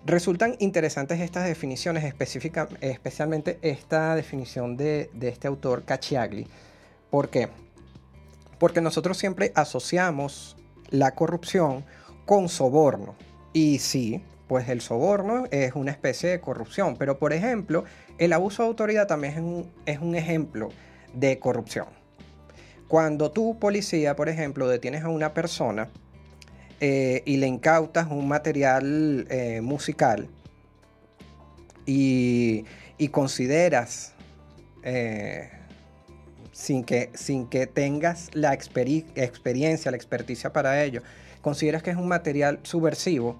Resultan 0.06 0.54
interesantes 0.58 1.18
estas 1.20 1.46
definiciones, 1.46 2.04
especialmente 2.04 3.58
esta 3.62 4.14
definición 4.14 4.76
de, 4.76 5.08
este 5.18 5.48
autor 5.48 5.84
Cacciagli. 5.84 6.46
¿Por 7.08 7.30
qué? 7.30 7.48
Porque 8.58 8.82
nosotros 8.82 9.16
siempre 9.16 9.50
asociamos 9.54 10.58
la 10.90 11.14
corrupción 11.14 11.86
con 12.26 12.50
soborno. 12.50 13.14
Y 13.54 13.78
sí, 13.78 14.22
pues 14.46 14.68
el 14.68 14.82
soborno 14.82 15.44
es 15.50 15.74
una 15.74 15.92
especie 15.92 16.28
de 16.28 16.40
corrupción. 16.40 16.96
Pero 16.98 17.18
por 17.18 17.32
ejemplo, 17.32 17.84
el 18.18 18.34
abuso 18.34 18.62
de 18.62 18.68
autoridad 18.68 19.06
también 19.06 19.32
es 19.32 19.40
un, 19.40 19.72
es 19.86 19.98
un 20.00 20.16
ejemplo 20.16 20.68
de 21.14 21.38
corrupción. 21.38 21.86
Cuando 22.88 23.30
tú, 23.30 23.58
policía, 23.58 24.16
por 24.16 24.28
ejemplo, 24.28 24.68
detienes 24.68 25.02
a 25.02 25.08
una 25.08 25.32
persona, 25.32 25.88
eh, 26.80 27.22
y 27.24 27.36
le 27.36 27.46
incautas 27.46 28.10
un 28.10 28.26
material 28.26 29.26
eh, 29.30 29.60
musical 29.60 30.28
y, 31.86 32.64
consideras, 33.10 34.14
eh, 34.82 35.50
sin, 36.52 36.84
que, 36.84 37.10
sin 37.14 37.46
que 37.46 37.66
tengas 37.66 38.30
la 38.34 38.54
experiencia, 38.54 39.90
la 39.90 39.96
experticia 39.96 40.52
para 40.52 40.82
ello, 40.82 41.02
consideras 41.42 41.82
que 41.82 41.90
es 41.90 41.96
un 41.96 42.08
material 42.08 42.60
subversivo, 42.62 43.36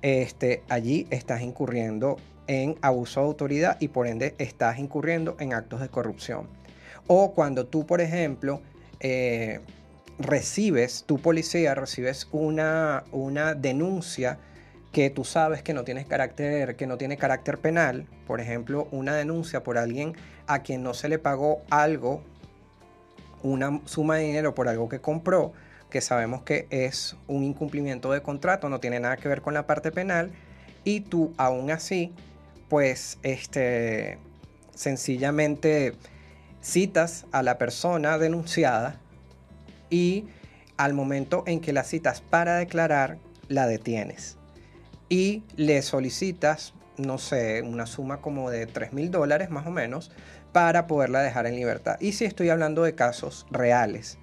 este, 0.00 0.62
allí 0.68 1.06
estás 1.10 1.42
incurriendo 1.42 2.16
en 2.46 2.76
abuso 2.80 3.20
de 3.20 3.26
autoridad 3.26 3.76
y 3.80 3.88
por 3.88 4.06
ende 4.06 4.34
estás 4.38 4.78
incurriendo 4.78 5.36
en 5.40 5.52
actos 5.52 5.80
de 5.80 5.88
corrupción. 5.88 6.48
O 7.06 7.32
cuando 7.34 7.66
tú, 7.66 7.84
por 7.86 8.00
ejemplo, 8.00 8.62
recibes, 10.22 11.04
tu 11.06 11.18
policía, 11.18 11.74
recibes 11.74 12.28
una, 12.32 13.04
una 13.12 13.54
denuncia 13.54 14.38
que 14.92 15.08
tú 15.10 15.24
sabes 15.24 15.62
que 15.62 15.72
no, 15.72 15.84
carácter, 16.08 16.76
que 16.76 16.86
no 16.86 16.98
tiene 16.98 17.16
carácter 17.16 17.58
penal, 17.58 18.06
por 18.26 18.40
ejemplo, 18.40 18.88
una 18.90 19.14
denuncia 19.14 19.62
por 19.62 19.78
alguien 19.78 20.14
a 20.46 20.60
quien 20.60 20.82
no 20.82 20.94
se 20.94 21.08
le 21.08 21.18
pagó 21.18 21.62
algo, 21.70 22.22
una 23.42 23.80
suma 23.86 24.16
de 24.16 24.24
dinero 24.24 24.54
por 24.54 24.68
algo 24.68 24.88
que 24.88 25.00
compró, 25.00 25.52
que 25.88 26.00
sabemos 26.00 26.42
que 26.42 26.66
es 26.70 27.16
un 27.26 27.42
incumplimiento 27.42 28.12
de 28.12 28.22
contrato, 28.22 28.68
no 28.68 28.80
tiene 28.80 29.00
nada 29.00 29.16
que 29.16 29.28
ver 29.28 29.40
con 29.40 29.54
la 29.54 29.66
parte 29.66 29.90
penal, 29.90 30.30
y 30.84 31.00
tú 31.00 31.32
aún 31.38 31.70
así, 31.70 32.12
pues, 32.68 33.18
este, 33.22 34.18
sencillamente 34.74 35.94
citas 36.60 37.26
a 37.32 37.42
la 37.42 37.58
persona 37.58 38.18
denunciada 38.18 39.00
y 39.92 40.24
al 40.78 40.94
momento 40.94 41.44
en 41.46 41.60
que 41.60 41.72
la 41.72 41.84
citas 41.84 42.22
para 42.22 42.56
declarar, 42.56 43.18
la 43.48 43.66
detienes. 43.66 44.38
Y 45.08 45.44
le 45.56 45.82
solicitas, 45.82 46.72
no 46.96 47.18
sé, 47.18 47.60
una 47.62 47.86
suma 47.86 48.22
como 48.22 48.50
de 48.50 48.66
3 48.66 48.94
mil 48.94 49.10
dólares 49.10 49.50
más 49.50 49.66
o 49.66 49.70
menos 49.70 50.10
para 50.52 50.86
poderla 50.86 51.20
dejar 51.20 51.46
en 51.46 51.56
libertad. 51.56 51.96
Y 52.00 52.12
si 52.12 52.24
estoy 52.24 52.48
hablando 52.48 52.82
de 52.82 52.94
casos 52.94 53.46
reales, 53.50 54.16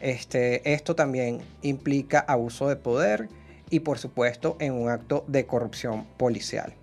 este, 0.00 0.74
esto 0.74 0.94
también 0.94 1.40
implica 1.62 2.20
abuso 2.20 2.68
de 2.68 2.76
poder 2.76 3.28
y 3.70 3.80
por 3.80 3.98
supuesto 3.98 4.56
en 4.60 4.74
un 4.74 4.90
acto 4.90 5.24
de 5.26 5.46
corrupción 5.46 6.06
policial. 6.18 6.74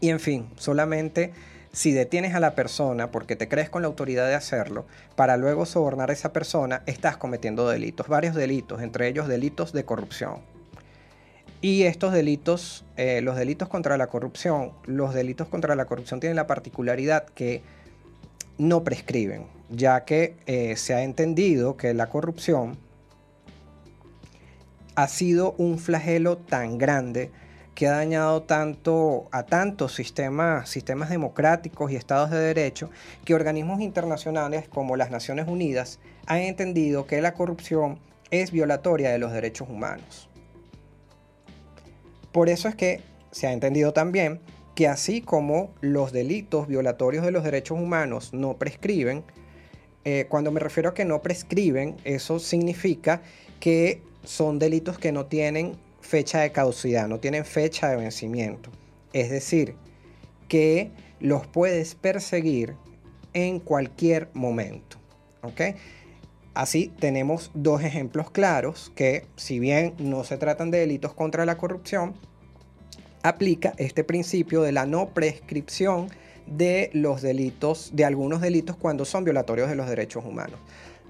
Y 0.00 0.10
en 0.10 0.18
fin, 0.18 0.50
solamente 0.56 1.32
si 1.72 1.92
detienes 1.92 2.34
a 2.34 2.40
la 2.40 2.54
persona 2.54 3.10
porque 3.10 3.34
te 3.34 3.48
crees 3.48 3.70
con 3.70 3.82
la 3.82 3.88
autoridad 3.88 4.28
de 4.28 4.34
hacerlo, 4.34 4.86
para 5.16 5.36
luego 5.38 5.64
sobornar 5.66 6.10
a 6.10 6.12
esa 6.12 6.32
persona, 6.32 6.82
estás 6.86 7.16
cometiendo 7.16 7.68
delitos, 7.68 8.08
varios 8.08 8.34
delitos, 8.34 8.82
entre 8.82 9.08
ellos 9.08 9.26
delitos 9.26 9.72
de 9.72 9.84
corrupción. 9.84 10.40
Y 11.62 11.84
estos 11.84 12.12
delitos, 12.12 12.84
eh, 12.96 13.20
los 13.22 13.36
delitos 13.36 13.68
contra 13.68 13.96
la 13.96 14.08
corrupción, 14.08 14.72
los 14.84 15.14
delitos 15.14 15.48
contra 15.48 15.74
la 15.74 15.86
corrupción 15.86 16.20
tienen 16.20 16.36
la 16.36 16.46
particularidad 16.46 17.24
que 17.24 17.62
no 18.58 18.84
prescriben, 18.84 19.46
ya 19.70 20.04
que 20.04 20.34
eh, 20.46 20.76
se 20.76 20.94
ha 20.94 21.02
entendido 21.02 21.76
que 21.76 21.94
la 21.94 22.08
corrupción 22.08 22.76
ha 24.94 25.08
sido 25.08 25.54
un 25.56 25.78
flagelo 25.78 26.36
tan 26.36 26.76
grande 26.76 27.30
que 27.74 27.86
ha 27.86 27.92
dañado 27.92 28.42
tanto 28.42 29.28
a 29.32 29.44
tantos 29.44 29.94
sistemas, 29.94 30.68
sistemas 30.68 31.10
democráticos 31.10 31.90
y 31.90 31.96
estados 31.96 32.30
de 32.30 32.38
derecho 32.38 32.90
que 33.24 33.34
organismos 33.34 33.80
internacionales 33.80 34.68
como 34.68 34.96
las 34.96 35.10
Naciones 35.10 35.48
Unidas 35.48 35.98
han 36.26 36.38
entendido 36.38 37.06
que 37.06 37.22
la 37.22 37.34
corrupción 37.34 37.98
es 38.30 38.50
violatoria 38.50 39.10
de 39.10 39.18
los 39.18 39.32
derechos 39.32 39.68
humanos. 39.68 40.28
Por 42.30 42.48
eso 42.48 42.68
es 42.68 42.74
que 42.74 43.00
se 43.30 43.46
ha 43.46 43.52
entendido 43.52 43.92
también 43.92 44.40
que 44.74 44.88
así 44.88 45.20
como 45.20 45.70
los 45.80 46.12
delitos 46.12 46.66
violatorios 46.66 47.24
de 47.24 47.30
los 47.30 47.44
derechos 47.44 47.78
humanos 47.78 48.32
no 48.32 48.56
prescriben, 48.56 49.22
eh, 50.04 50.26
cuando 50.28 50.50
me 50.50 50.60
refiero 50.60 50.90
a 50.90 50.94
que 50.94 51.04
no 51.04 51.20
prescriben, 51.22 51.96
eso 52.04 52.38
significa 52.38 53.22
que 53.60 54.02
son 54.24 54.58
delitos 54.58 54.98
que 54.98 55.12
no 55.12 55.26
tienen 55.26 55.76
fecha 56.12 56.40
de 56.40 56.52
caducidad, 56.52 57.08
no 57.08 57.20
tienen 57.20 57.46
fecha 57.46 57.88
de 57.88 57.96
vencimiento. 57.96 58.68
Es 59.14 59.30
decir, 59.30 59.76
que 60.46 60.90
los 61.20 61.46
puedes 61.46 61.94
perseguir 61.94 62.74
en 63.32 63.60
cualquier 63.60 64.28
momento. 64.34 64.98
Así 66.52 66.92
tenemos 67.00 67.50
dos 67.54 67.82
ejemplos 67.82 68.30
claros 68.30 68.92
que 68.94 69.24
si 69.36 69.58
bien 69.58 69.94
no 69.96 70.22
se 70.22 70.36
tratan 70.36 70.70
de 70.70 70.80
delitos 70.80 71.14
contra 71.14 71.46
la 71.46 71.56
corrupción, 71.56 72.12
aplica 73.22 73.72
este 73.78 74.04
principio 74.04 74.60
de 74.60 74.72
la 74.72 74.84
no 74.84 75.14
prescripción 75.14 76.08
de 76.46 76.90
los 76.92 77.22
delitos, 77.22 77.92
de 77.94 78.04
algunos 78.04 78.42
delitos 78.42 78.76
cuando 78.76 79.06
son 79.06 79.24
violatorios 79.24 79.70
de 79.70 79.76
los 79.76 79.88
derechos 79.88 80.26
humanos. 80.26 80.60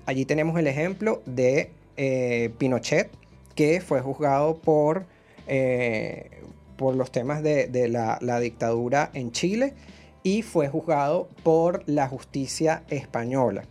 Allí 0.06 0.24
tenemos 0.26 0.56
el 0.60 0.68
ejemplo 0.68 1.24
de 1.26 1.72
eh, 1.96 2.50
Pinochet, 2.56 3.10
que 3.54 3.80
fue 3.80 4.00
juzgado 4.00 4.56
por, 4.56 5.06
eh, 5.46 6.30
por 6.76 6.94
los 6.94 7.10
temas 7.10 7.42
de, 7.42 7.88
la, 7.88 8.40
dictadura 8.40 9.10
en 9.14 9.32
Chile 9.32 9.74
y 10.22 10.42
fue 10.42 10.68
juzgado 10.68 11.28
por 11.42 11.82
la 11.86 12.08
justicia 12.08 12.84
española, 12.88 13.64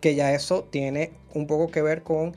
que 0.00 0.14
ya 0.14 0.32
eso 0.34 0.64
tiene 0.64 1.12
un 1.34 1.46
poco 1.46 1.70
que 1.70 1.82
ver 1.82 2.02
con 2.02 2.34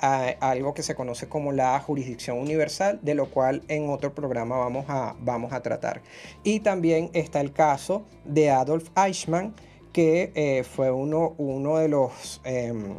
algo 0.00 0.74
que 0.74 0.84
se 0.84 0.94
conoce 0.94 1.28
como 1.28 1.50
la 1.50 1.78
jurisdicción 1.80 2.38
universal, 2.38 3.00
de 3.02 3.16
lo 3.16 3.30
cual 3.30 3.62
en 3.66 3.90
otro 3.90 4.14
programa 4.14 4.56
vamos 4.56 4.84
a, 4.88 5.16
vamos 5.18 5.52
a 5.52 5.60
tratar. 5.60 6.02
Y 6.44 6.60
también 6.60 7.10
está 7.14 7.40
el 7.40 7.52
caso 7.52 8.04
de 8.24 8.50
Adolf 8.50 8.90
Eichmann, 8.96 9.54
que 9.92 10.30
eh, 10.36 10.62
fue 10.62 10.92
uno, 10.92 11.34
uno 11.38 11.78
de 11.78 11.88
los 11.88 12.40
em, 12.44 12.94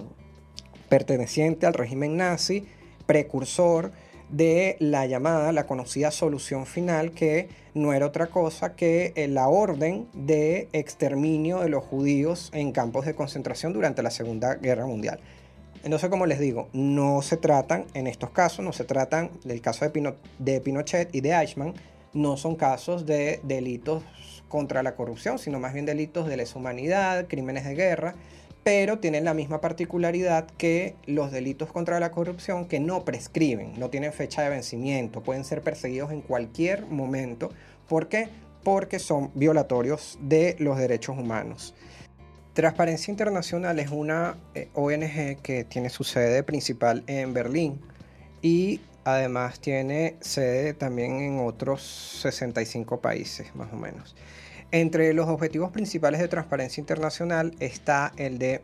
pertenecientes 0.89 1.65
al 1.65 1.73
régimen 1.73 2.17
nazi, 2.17 2.67
precursor 3.09 3.91
de 4.29 4.77
la 4.77 5.07
llamada, 5.07 5.51
la 5.51 5.65
conocida 5.65 6.11
solución 6.11 6.67
final, 6.67 7.09
que 7.09 7.49
no 7.73 7.91
era 7.91 8.05
otra 8.05 8.27
cosa 8.27 8.75
que 8.75 9.13
eh, 9.15 9.27
la 9.27 9.47
orden 9.47 10.07
de 10.13 10.69
exterminio 10.73 11.61
de 11.61 11.69
los 11.69 11.83
judíos 11.83 12.51
en 12.53 12.71
campos 12.71 13.07
de 13.07 13.15
concentración 13.15 13.73
durante 13.73 14.03
la 14.03 14.11
Segunda 14.11 14.53
Guerra 14.53 14.85
Mundial. 14.85 15.19
Entonces, 15.83 16.07
como 16.11 16.27
les 16.27 16.37
digo, 16.39 16.69
no 16.71 17.23
se 17.23 17.35
tratan, 17.35 17.85
en 17.95 18.05
estos 18.05 18.29
casos, 18.29 18.63
no 18.63 18.73
se 18.73 18.83
tratan 18.83 19.31
del 19.43 19.59
caso 19.59 19.89
de, 19.89 20.13
de 20.37 20.61
Pinochet 20.61 21.09
y 21.11 21.21
de 21.21 21.31
Eichmann, 21.31 21.73
no 22.13 22.37
son 22.37 22.55
casos 22.55 23.07
de 23.07 23.39
delitos 23.41 24.03
contra 24.49 24.83
la 24.83 24.93
corrupción, 24.93 25.39
sino 25.39 25.59
más 25.59 25.73
bien 25.73 25.87
delitos 25.87 26.27
de 26.27 26.37
lesa 26.37 26.59
humanidad, 26.59 27.25
crímenes 27.27 27.65
de 27.65 27.73
guerra, 27.73 28.13
pero 28.63 28.99
tienen 28.99 29.25
la 29.25 29.33
misma 29.33 29.61
particularidad 29.61 30.47
que 30.57 30.95
los 31.05 31.31
delitos 31.31 31.71
contra 31.71 31.99
la 31.99 32.11
corrupción 32.11 32.67
que 32.67 32.79
no 32.79 33.05
prescriben, 33.05 33.79
no 33.79 33.89
tienen 33.89 34.13
fecha 34.13 34.41
de 34.41 34.49
vencimiento, 34.49 35.21
pueden 35.21 35.45
ser 35.45 35.61
perseguidos 35.61 36.11
en 36.11 36.21
cualquier 36.21 36.85
momento. 36.85 37.51
¿Por 37.87 38.09
qué? 38.09 38.29
Porque 38.63 38.99
son 38.99 39.31
violatorios 39.33 40.19
de 40.21 40.55
los 40.59 40.77
derechos 40.77 41.17
humanos. 41.17 41.73
Transparencia 42.53 43.11
Internacional 43.11 43.79
es 43.79 43.89
una 43.89 44.35
eh, 44.53 44.67
ONG 44.73 45.41
que 45.41 45.63
tiene 45.63 45.89
su 45.89 46.03
sede 46.03 46.43
principal 46.43 47.03
en 47.07 47.33
Berlín 47.33 47.79
y 48.41 48.81
además 49.13 49.59
tiene 49.59 50.17
sede 50.21 50.73
también 50.73 51.21
en 51.21 51.39
otros 51.39 51.81
65 52.21 53.01
países 53.01 53.55
más 53.55 53.71
o 53.73 53.75
menos. 53.75 54.15
Entre 54.71 55.13
los 55.13 55.27
objetivos 55.27 55.71
principales 55.71 56.19
de 56.19 56.27
Transparencia 56.27 56.79
Internacional 56.79 57.55
está 57.59 58.11
el 58.17 58.37
de 58.37 58.61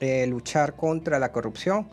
eh, 0.00 0.26
luchar 0.26 0.74
contra 0.76 1.18
la 1.18 1.30
corrupción 1.30 1.88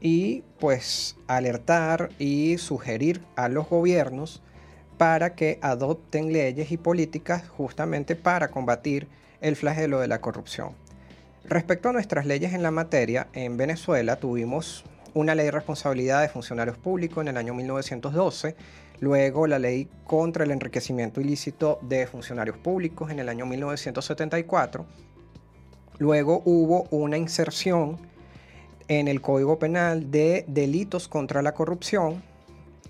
y 0.00 0.42
pues 0.58 1.16
alertar 1.26 2.10
y 2.18 2.58
sugerir 2.58 3.22
a 3.36 3.48
los 3.48 3.68
gobiernos 3.68 4.42
para 4.98 5.34
que 5.34 5.58
adopten 5.62 6.32
leyes 6.32 6.70
y 6.72 6.76
políticas 6.76 7.48
justamente 7.48 8.16
para 8.16 8.50
combatir 8.50 9.08
el 9.40 9.56
flagelo 9.56 10.00
de 10.00 10.08
la 10.08 10.20
corrupción. 10.20 10.72
Respecto 11.44 11.90
a 11.90 11.92
nuestras 11.92 12.24
leyes 12.24 12.54
en 12.54 12.62
la 12.62 12.70
materia, 12.70 13.28
en 13.34 13.58
Venezuela 13.58 14.16
tuvimos 14.16 14.84
una 15.14 15.34
ley 15.34 15.46
de 15.46 15.50
responsabilidad 15.52 16.22
de 16.22 16.28
funcionarios 16.28 16.76
públicos 16.76 17.22
en 17.22 17.28
el 17.28 17.36
año 17.36 17.54
1912, 17.54 18.56
luego 19.00 19.46
la 19.46 19.58
ley 19.58 19.88
contra 20.06 20.44
el 20.44 20.50
enriquecimiento 20.50 21.20
ilícito 21.20 21.78
de 21.82 22.06
funcionarios 22.06 22.58
públicos 22.58 23.10
en 23.10 23.20
el 23.20 23.28
año 23.28 23.46
1974, 23.46 24.84
luego 25.98 26.42
hubo 26.44 26.88
una 26.90 27.16
inserción 27.16 27.98
en 28.88 29.08
el 29.08 29.20
Código 29.20 29.58
Penal 29.58 30.10
de 30.10 30.44
delitos 30.48 31.08
contra 31.08 31.42
la 31.42 31.54
corrupción 31.54 32.22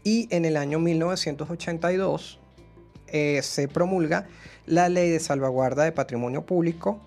y 0.03 0.29
en 0.35 0.45
el 0.45 0.57
año 0.57 0.79
1982 0.79 2.41
eh, 3.09 3.41
se 3.43 3.69
promulga 3.69 4.27
la 4.67 4.89
ley 4.89 5.11
de 5.11 5.21
salvaguarda 5.21 5.85
de 5.85 5.93
patrimonio 5.93 6.45
público 6.45 7.01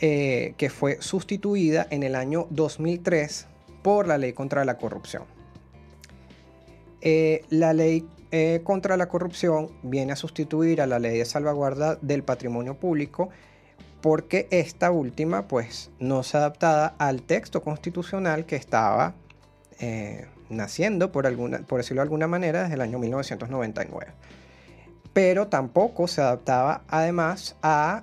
eh, 0.00 0.54
que 0.58 0.70
fue 0.70 1.00
sustituida 1.00 1.86
en 1.90 2.02
el 2.02 2.14
año 2.14 2.46
2003 2.50 3.46
por 3.84 4.08
la 4.08 4.18
ley 4.18 4.32
contra 4.32 4.64
la 4.64 4.78
corrupción. 4.78 5.24
Eh, 7.02 7.44
la 7.50 7.74
ley 7.74 8.08
eh, 8.30 8.62
contra 8.64 8.96
la 8.96 9.06
corrupción 9.06 9.70
viene 9.82 10.12
a 10.12 10.16
sustituir 10.16 10.80
a 10.80 10.86
la 10.86 10.98
ley 10.98 11.18
de 11.18 11.24
salvaguarda 11.26 11.96
del 11.96 12.24
patrimonio 12.24 12.74
público 12.80 13.28
porque 14.00 14.48
esta 14.50 14.90
última 14.90 15.46
pues 15.46 15.90
no 15.98 16.22
se 16.22 16.38
adaptada 16.38 16.94
al 16.98 17.22
texto 17.22 17.62
constitucional 17.62 18.46
que 18.46 18.56
estaba 18.56 19.14
naciendo 20.48 21.12
por, 21.12 21.26
alguna, 21.26 21.58
por 21.58 21.80
decirlo 21.80 22.00
de 22.00 22.04
alguna 22.04 22.26
manera 22.26 22.62
desde 22.62 22.74
el 22.74 22.80
año 22.80 22.98
1999 22.98 24.12
pero 25.14 25.46
tampoco 25.48 26.08
se 26.08 26.20
adaptaba 26.20 26.82
además 26.88 27.56
a 27.62 28.02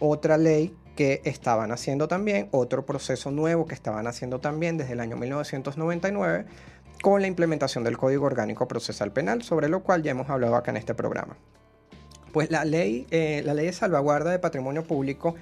otra 0.00 0.36
ley 0.36 0.76
que 0.96 1.20
estaban 1.24 1.70
haciendo 1.70 2.08
también, 2.08 2.48
otro 2.50 2.84
proceso 2.84 3.30
nuevo 3.30 3.66
que 3.66 3.74
estaban 3.74 4.08
haciendo 4.08 4.40
también 4.40 4.76
desde 4.78 4.94
el 4.94 5.00
año 5.00 5.16
1999 5.16 6.46
con 7.02 7.20
la 7.20 7.28
implementación 7.28 7.84
del 7.84 7.98
Código 7.98 8.26
Orgánico 8.26 8.66
Procesal 8.66 9.12
Penal, 9.12 9.42
sobre 9.42 9.68
lo 9.68 9.84
cual 9.84 10.02
ya 10.02 10.10
hemos 10.10 10.28
hablado 10.28 10.56
acá 10.56 10.72
en 10.72 10.78
este 10.78 10.94
programa. 10.94 11.36
Pues 12.32 12.50
la 12.50 12.64
ley, 12.64 13.06
eh, 13.10 13.42
la 13.44 13.54
ley 13.54 13.66
de 13.66 13.72
salvaguarda 13.72 14.30
de 14.30 14.38
patrimonio 14.38 14.82
público, 14.82 15.36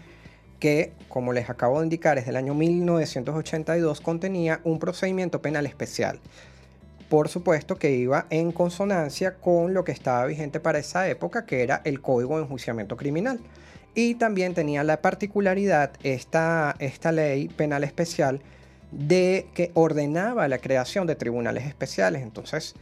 que 0.61 0.93
como 1.09 1.33
les 1.33 1.49
acabo 1.49 1.79
de 1.79 1.87
indicar 1.87 2.19
es 2.19 2.27
del 2.27 2.37
año 2.37 2.55
1982, 2.55 4.01
contenía 4.01 4.61
un 4.65 4.79
procedimiento 4.79 5.41
penal 5.41 5.67
especial. 5.67 6.21
Por 7.09 7.29
supuesto 7.29 7.77
que 7.77 7.93
iba 7.93 8.27
en 8.31 8.51
consonancia 8.51 9.37
con 9.37 9.75
lo 9.75 9.85
que 9.85 9.93
estaba 9.93 10.27
vigente 10.27 10.59
para 10.61 10.79
esa 10.79 11.09
época, 11.09 11.47
que 11.47 11.63
era 11.63 11.81
el 11.85 12.01
Código 12.01 12.37
de 12.37 12.45
Enjuiciamiento 12.45 12.97
Criminal. 12.97 13.41
Y 13.95 14.17
también 14.17 14.55
tenía 14.55 14.83
la 14.83 15.01
particularidad 15.01 15.93
esta, 16.03 16.75
esta 16.81 17.13
ley 17.13 17.49
penal 17.49 17.85
especial 17.85 18.41
de 18.91 19.47
que 19.55 19.71
ordenaba 19.75 20.49
la 20.49 20.59
creación 20.59 21.07
de 21.07 21.15
tribunales 21.15 21.65
especiales. 21.67 22.23
Entonces, 22.23 22.75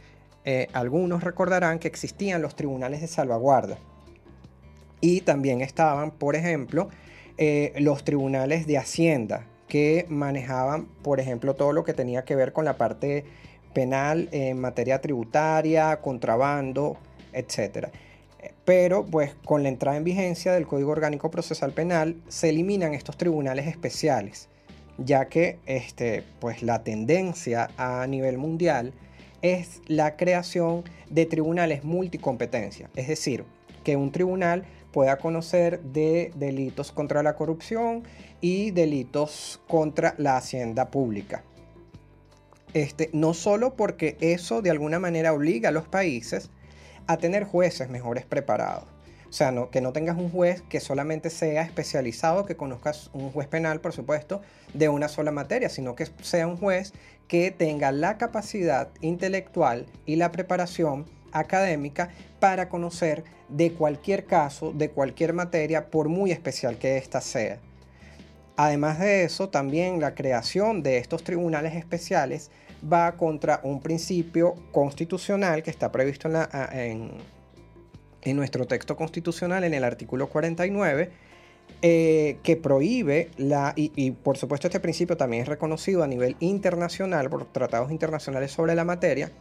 eh, 0.45 0.67
algunos 0.73 1.23
recordarán 1.23 1.77
que 1.79 1.87
existían 1.87 2.41
los 2.41 2.55
tribunales 2.55 3.01
de 3.01 3.07
salvaguarda. 3.07 3.77
Y 5.01 5.21
también 5.21 5.61
estaban, 5.61 6.11
por 6.11 6.35
ejemplo, 6.35 6.89
eh, 7.37 7.73
los 7.77 8.03
tribunales 8.03 8.65
de 8.65 8.77
Hacienda, 8.77 9.45
que 9.67 10.05
manejaban, 10.09 10.85
por 11.03 11.19
ejemplo, 11.19 11.55
todo 11.55 11.73
lo 11.73 11.83
que 11.83 11.93
tenía 11.93 12.25
que 12.25 12.35
ver 12.35 12.53
con 12.53 12.65
la 12.65 12.77
parte 12.77 13.25
penal 13.73 14.29
en 14.31 14.59
materia 14.59 15.01
tributaria, 15.01 15.99
contrabando, 16.01 16.97
etcétera 17.33 17.91
pero 18.65 19.05
pues 19.05 19.35
con 19.45 19.63
la 19.63 19.69
entrada 19.69 19.97
en 19.97 20.03
vigencia 20.03 20.53
del 20.53 20.67
Código 20.67 20.91
Orgánico 20.91 21.29
Procesal 21.29 21.73
Penal 21.73 22.15
se 22.27 22.49
eliminan 22.49 22.93
estos 22.93 23.17
tribunales 23.17 23.67
especiales, 23.67 24.47
ya 24.97 25.25
que 25.25 25.59
este, 25.65 26.23
pues 26.39 26.63
la 26.63 26.83
tendencia 26.83 27.69
a 27.77 28.05
nivel 28.07 28.37
mundial 28.37 28.93
es 29.41 29.81
la 29.87 30.15
creación 30.15 30.83
de 31.09 31.25
tribunales 31.25 31.83
multicompetencia, 31.83 32.89
es 32.95 33.09
decir, 33.09 33.43
que 33.83 33.97
un 33.97 34.11
tribunal 34.11 34.63
pueda 34.93 35.17
conocer 35.17 35.81
de 35.81 36.31
delitos 36.35 36.91
contra 36.91 37.23
la 37.23 37.35
corrupción 37.35 38.03
y 38.39 38.71
delitos 38.71 39.59
contra 39.67 40.15
la 40.17 40.37
hacienda 40.37 40.89
pública. 40.89 41.43
Este, 42.73 43.09
no 43.11 43.33
solo 43.33 43.75
porque 43.75 44.17
eso 44.21 44.61
de 44.61 44.71
alguna 44.71 44.99
manera 44.99 45.33
obliga 45.33 45.69
a 45.69 45.71
los 45.73 45.87
países 45.87 46.49
a 47.07 47.17
tener 47.17 47.43
jueces 47.43 47.89
mejores 47.89 48.25
preparados. 48.25 48.85
O 49.33 49.35
sea, 49.35 49.51
que 49.71 49.81
no 49.81 49.93
tengas 49.93 50.15
un 50.15 50.29
juez 50.29 50.61
que 50.69 50.79
solamente 50.79 51.31
sea 51.31 51.63
especializado, 51.63 52.45
que 52.45 52.55
conozcas 52.55 53.09
un 53.13 53.31
juez 53.31 53.47
penal, 53.47 53.81
por 53.81 53.91
supuesto, 53.91 54.41
de 54.75 54.89
una 54.89 55.07
sola 55.07 55.31
materia, 55.31 55.69
sino 55.69 55.95
que 55.95 56.07
sea 56.21 56.45
un 56.45 56.55
juez 56.55 56.93
que 57.27 57.49
tenga 57.49 57.91
la 57.91 58.19
capacidad 58.19 58.89
intelectual 59.01 59.87
y 60.05 60.17
la 60.17 60.31
preparación 60.31 61.05
académica 61.31 62.09
para 62.39 62.69
conocer 62.69 63.23
de 63.49 63.73
cualquier 63.73 64.25
caso, 64.25 64.71
de 64.71 64.91
cualquier 64.91 65.33
materia, 65.33 65.89
por 65.89 66.09
muy 66.09 66.31
especial 66.31 66.77
que 66.77 66.97
ésta 66.97 67.19
sea. 67.19 67.57
Además 68.55 68.99
de 68.99 69.23
eso, 69.23 69.49
también 69.49 69.99
la 69.99 70.13
creación 70.13 70.83
de 70.83 70.99
estos 70.99 71.23
tribunales 71.23 71.73
especiales 71.75 72.51
va 72.91 73.13
contra 73.13 73.61
un 73.63 73.81
principio 73.81 74.55
constitucional 74.71 75.63
que 75.63 75.71
está 75.71 75.91
previsto 75.91 76.29
en, 76.71 77.11
nuestro 78.35 78.65
texto 78.65 78.95
constitucional 78.95 79.63
en 79.63 79.73
el 79.73 79.83
artículo 79.83 80.27
49, 80.27 81.11
eh, 81.81 82.37
que 82.43 82.55
prohíbe 82.55 83.29
la, 83.37 83.73
y, 83.75 84.11
por 84.11 84.37
supuesto 84.37 84.67
este 84.67 84.79
principio 84.79 85.17
también 85.17 85.43
es 85.43 85.49
reconocido 85.49 86.03
a 86.03 86.07
nivel 86.07 86.35
internacional 86.39 87.29
por 87.29 87.45
tratados 87.45 87.91
internacionales 87.91 88.51
sobre 88.51 88.75
la 88.75 88.85
materia, 88.85 89.31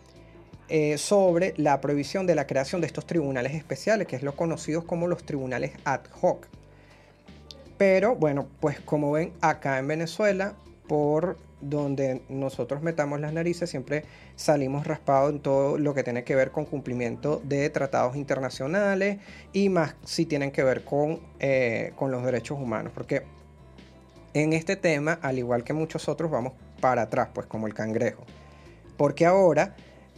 eh, 0.68 0.98
sobre 0.98 1.54
la 1.56 1.80
prohibición 1.80 2.26
de 2.26 2.34
la 2.34 2.46
creación 2.46 2.80
de 2.80 2.86
estos 2.86 3.06
tribunales 3.06 3.54
especiales, 3.54 4.06
que 4.06 4.16
es 4.16 4.22
lo 4.22 4.34
conocidos 4.34 4.84
como 4.84 5.06
los 5.06 5.24
tribunales 5.24 5.72
ad 5.84 6.00
hoc. 6.20 6.46
Pero 7.78 8.14
bueno, 8.14 8.48
pues 8.60 8.80
como 8.80 9.12
ven 9.12 9.32
acá 9.40 9.78
en 9.78 9.88
Venezuela, 9.88 10.54
por 10.86 11.36
donde 11.62 12.22
nosotros 12.28 12.82
metamos 12.82 13.20
las 13.20 13.32
narices, 13.32 13.70
siempre 13.70 14.04
salimos 14.36 14.86
raspados 14.86 15.32
en 15.32 15.40
todo 15.40 15.78
lo 15.78 15.94
que 15.94 16.02
tiene 16.02 16.24
que 16.24 16.36
ver 16.36 16.50
con 16.50 16.66
cumplimiento 16.66 17.40
de 17.44 17.70
tratados 17.70 18.16
internacionales 18.16 19.18
y 19.52 19.68
más 19.70 19.94
si 20.04 20.26
tienen 20.26 20.50
que 20.50 20.62
ver 20.64 20.84
con, 20.84 21.20
eh, 21.40 21.92
con 21.96 22.10
los 22.10 22.24
derechos 22.24 22.58
humanos. 22.58 22.92
Porque 22.94 23.22
en 24.34 24.52
este 24.52 24.76
tema, 24.76 25.18
al 25.22 25.38
igual 25.38 25.64
que 25.64 25.72
muchos 25.72 26.08
otros, 26.08 26.30
vamos 26.30 26.52
para 26.80 27.02
atrás, 27.02 27.28
pues 27.32 27.46
como 27.46 27.66
el 27.66 27.74
cangrejo. 27.74 28.24
Porque 28.96 29.24
ahora 29.24 29.74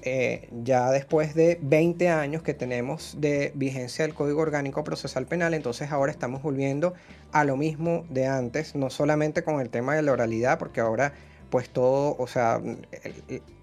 eh, 0.07 0.49
ya 0.63 0.91
después 0.91 1.35
de 1.35 1.59
20 1.63 2.11
años 2.11 2.43
que 2.43 2.53
tenemos 2.53 3.17
de 3.19 3.53
vigencia 3.55 4.05
del 4.05 4.15
Código 4.15 4.43
Orgánico 4.43 4.85
Procesal 4.85 5.25
Penal, 5.25 5.55
entonces 5.55 5.91
ahora 5.93 6.13
estamos 6.13 6.43
volviendo 6.43 6.93
a 7.33 7.45
lo 7.45 7.57
mismo 7.57 8.05
de 8.11 8.27
antes, 8.27 8.75
no 8.75 8.91
solamente 8.91 9.45
con 9.45 9.63
el 9.63 9.71
tema 9.71 9.97
de 9.97 10.03
la 10.03 10.13
oralidad, 10.13 10.59
porque 10.59 10.81
ahora 10.81 11.15
pues 11.51 11.69
todo, 11.69 12.17
o 12.19 12.27
sea, 12.27 12.61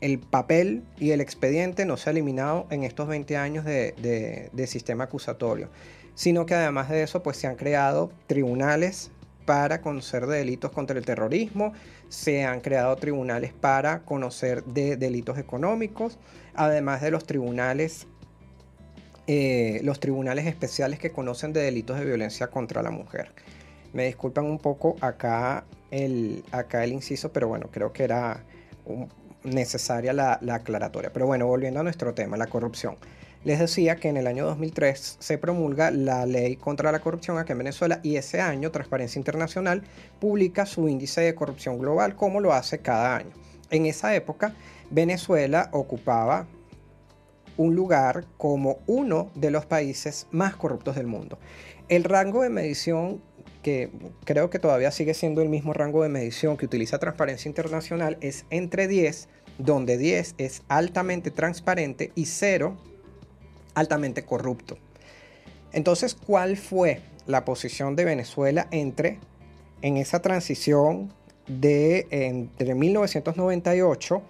el, 0.02 0.20
papel 0.20 0.84
y 0.98 1.12
el 1.12 1.22
expediente 1.22 1.86
no 1.86 1.98
se 1.98 2.10
ha 2.10 2.12
eliminado 2.12 2.68
en 2.70 2.84
estos 2.84 3.08
20 3.08 3.38
años 3.38 3.66
de, 3.66 4.68
sistema 4.68 5.06
acusatorio, 5.06 5.70
sino 6.16 6.46
que 6.46 6.56
además 6.56 6.90
de 6.90 7.04
eso 7.04 7.24
pues 7.24 7.38
se 7.38 7.48
han 7.48 7.56
creado 7.56 8.12
tribunales 8.28 9.12
para 9.46 9.82
conocer 9.82 10.28
de 10.28 10.38
delitos 10.38 10.72
contra 10.72 10.98
el 10.98 11.06
terrorismo, 11.06 11.74
se 12.10 12.46
han 12.46 12.62
creado 12.62 12.96
tribunales 12.96 13.54
para 13.54 14.04
conocer 14.04 14.64
de 14.64 14.96
delitos 14.98 15.38
económicos, 15.38 16.18
además 16.54 17.02
de 17.02 17.12
los 17.12 17.26
tribunales, 17.26 18.08
eh, 19.28 19.82
los 19.84 20.00
tribunales 20.00 20.46
especiales 20.46 21.00
que 21.00 21.12
conocen 21.12 21.54
de 21.54 21.62
delitos 21.62 22.00
de 22.00 22.06
violencia 22.06 22.48
contra 22.48 22.82
la 22.84 22.92
mujer. 22.92 23.32
Me 23.94 24.06
disculpan 24.06 24.46
un 24.46 24.60
poco 24.60 24.96
acá 25.02 25.66
el, 25.92 26.44
acá 26.52 26.84
el 26.84 26.94
inciso, 26.94 27.32
pero 27.32 27.48
bueno, 27.48 27.70
creo 27.72 27.94
que 27.94 28.04
era 28.04 28.44
necesaria 29.44 30.14
la 30.14 30.40
aclaratoria. 30.56 31.14
Pero 31.14 31.28
bueno, 31.28 31.48
volviendo 31.48 31.80
a 31.80 31.84
nuestro 31.84 32.14
tema, 32.14 32.38
la 32.38 32.48
corrupción. 32.48 32.98
Les 33.44 33.58
decía 33.58 33.96
que 33.96 34.08
en 34.08 34.18
el 34.18 34.28
año 34.28 34.46
2003 34.46 35.18
se 35.20 35.38
promulga 35.40 35.90
la 35.90 36.28
ley 36.28 36.58
contra 36.58 36.92
la 36.92 37.00
corrupción 37.00 37.40
aquí 37.40 37.54
en 37.54 37.58
Venezuela 37.58 38.00
y 38.04 38.18
ese 38.18 38.40
año 38.40 38.70
Transparencia 38.70 39.18
Internacional 39.18 39.82
publica 40.20 40.68
su 40.68 40.88
índice 40.88 41.22
de 41.22 41.34
corrupción 41.34 41.80
global 41.80 42.16
como 42.16 42.40
lo 42.40 42.54
hace 42.54 42.80
cada 42.80 43.16
año. 43.16 43.32
En 43.72 43.88
esa 43.88 44.14
época 44.14 44.54
Venezuela 44.92 45.70
ocupaba 45.72 46.46
un 47.58 47.74
lugar 47.74 48.26
como 48.38 48.78
uno 48.86 49.32
de 49.34 49.50
los 49.50 49.66
países 49.66 50.28
más 50.30 50.56
corruptos 50.56 50.96
del 50.96 51.08
mundo. 51.08 51.40
El 51.90 52.04
rango 52.04 52.44
de 52.44 52.50
medición 52.50 53.24
que 53.62 53.90
creo 54.26 54.50
que 54.50 54.60
todavía 54.60 54.92
sigue 54.92 55.14
siendo 55.14 55.42
el 55.42 55.50
mismo 55.50 55.74
rango 55.74 56.04
de 56.04 56.10
medición 56.10 56.58
que 56.58 56.66
utiliza 56.66 57.00
Transparencia 57.00 57.50
Internacional 57.50 58.18
es 58.22 58.46
entre 58.50 58.88
10, 58.88 59.28
donde 59.58 59.98
10 59.98 60.36
es 60.38 60.64
altamente 60.68 61.32
transparente 61.32 62.12
y 62.16 62.26
0 62.26 62.78
altamente 63.74 64.24
corrupto. 64.24 64.78
Entonces, 65.72 66.16
¿cuál 66.16 66.58
fue 66.58 67.02
la 67.28 67.46
posición 67.46 67.96
de 67.96 68.06
Venezuela 68.06 68.68
entre 68.72 69.20
en 69.82 69.98
esa 69.98 70.22
transición 70.22 71.14
de 71.48 72.08
entre 72.12 72.76
1998, 72.76 74.22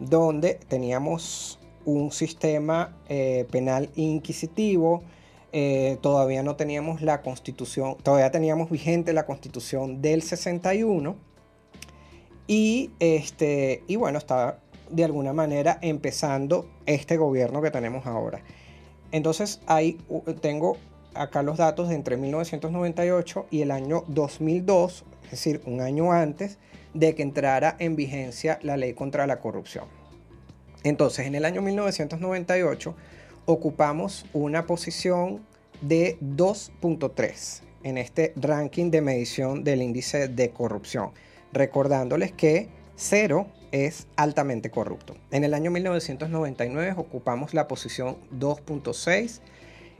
donde 0.00 0.54
teníamos 0.68 1.58
un 1.84 2.12
sistema 2.12 2.96
eh, 3.08 3.46
penal 3.50 3.88
inquisitivo, 3.96 5.02
eh, 5.52 5.98
todavía 6.00 6.42
no 6.42 6.56
teníamos 6.56 7.00
la 7.00 7.22
constitución, 7.22 7.96
todavía 8.02 8.30
teníamos 8.30 8.70
vigente 8.70 9.12
la 9.12 9.26
constitución 9.26 10.02
del 10.02 10.22
61 10.22 11.16
y, 12.46 12.90
este, 12.98 13.82
y 13.86 13.96
bueno, 13.96 14.18
estaba 14.18 14.58
de 14.90 15.04
alguna 15.04 15.32
manera 15.32 15.78
empezando 15.82 16.68
este 16.86 17.16
gobierno 17.16 17.62
que 17.62 17.70
tenemos 17.70 18.06
ahora. 18.06 18.40
Entonces 19.10 19.60
ahí 19.66 19.98
tengo 20.40 20.76
acá 21.14 21.42
los 21.42 21.58
datos 21.58 21.88
de 21.88 21.94
entre 21.94 22.16
1998 22.16 23.46
y 23.50 23.62
el 23.62 23.70
año 23.70 24.04
2002, 24.08 25.04
es 25.24 25.30
decir, 25.30 25.62
un 25.66 25.80
año 25.80 26.12
antes 26.12 26.58
de 26.94 27.14
que 27.14 27.22
entrara 27.22 27.76
en 27.78 27.96
vigencia 27.96 28.58
la 28.62 28.76
ley 28.76 28.94
contra 28.94 29.26
la 29.26 29.40
corrupción. 29.40 29.84
Entonces, 30.84 31.26
en 31.26 31.34
el 31.34 31.44
año 31.44 31.60
1998 31.60 32.94
ocupamos 33.48 34.26
una 34.34 34.66
posición 34.66 35.40
de 35.80 36.18
2.3 36.20 37.62
en 37.82 37.96
este 37.96 38.34
ranking 38.36 38.90
de 38.90 39.00
medición 39.00 39.64
del 39.64 39.80
índice 39.80 40.28
de 40.28 40.50
corrupción, 40.50 41.12
recordándoles 41.54 42.30
que 42.32 42.68
0 42.96 43.46
es 43.72 44.06
altamente 44.16 44.70
corrupto. 44.70 45.14
En 45.30 45.44
el 45.44 45.54
año 45.54 45.70
1999 45.70 46.94
ocupamos 46.98 47.54
la 47.54 47.68
posición 47.68 48.18
2.6. 48.38 49.40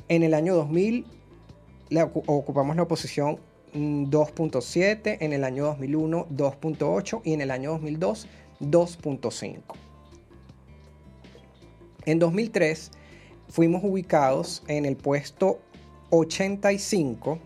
En 0.09 0.23
el 0.25 0.35
año 0.35 0.55
2000 0.55 1.07
ocupamos 2.27 2.77
la 2.77 2.87
posición 2.87 3.39
2.7. 3.73 5.17
En 5.21 5.33
el 5.33 5.45
año 5.45 5.65
2001 5.65 6.27
2.8 6.29 7.23
y 7.25 7.33
en 7.33 7.41
el 7.41 7.51
año 7.51 7.71
2002 7.71 8.29
2.5. 8.61 9.61
En 12.05 12.19
2003 12.19 12.91
fuimos 13.49 13.83
ubicados 13.85 14.63
en 14.69 14.85
el 14.85 14.97
puesto 14.97 15.61
85 16.11 17.39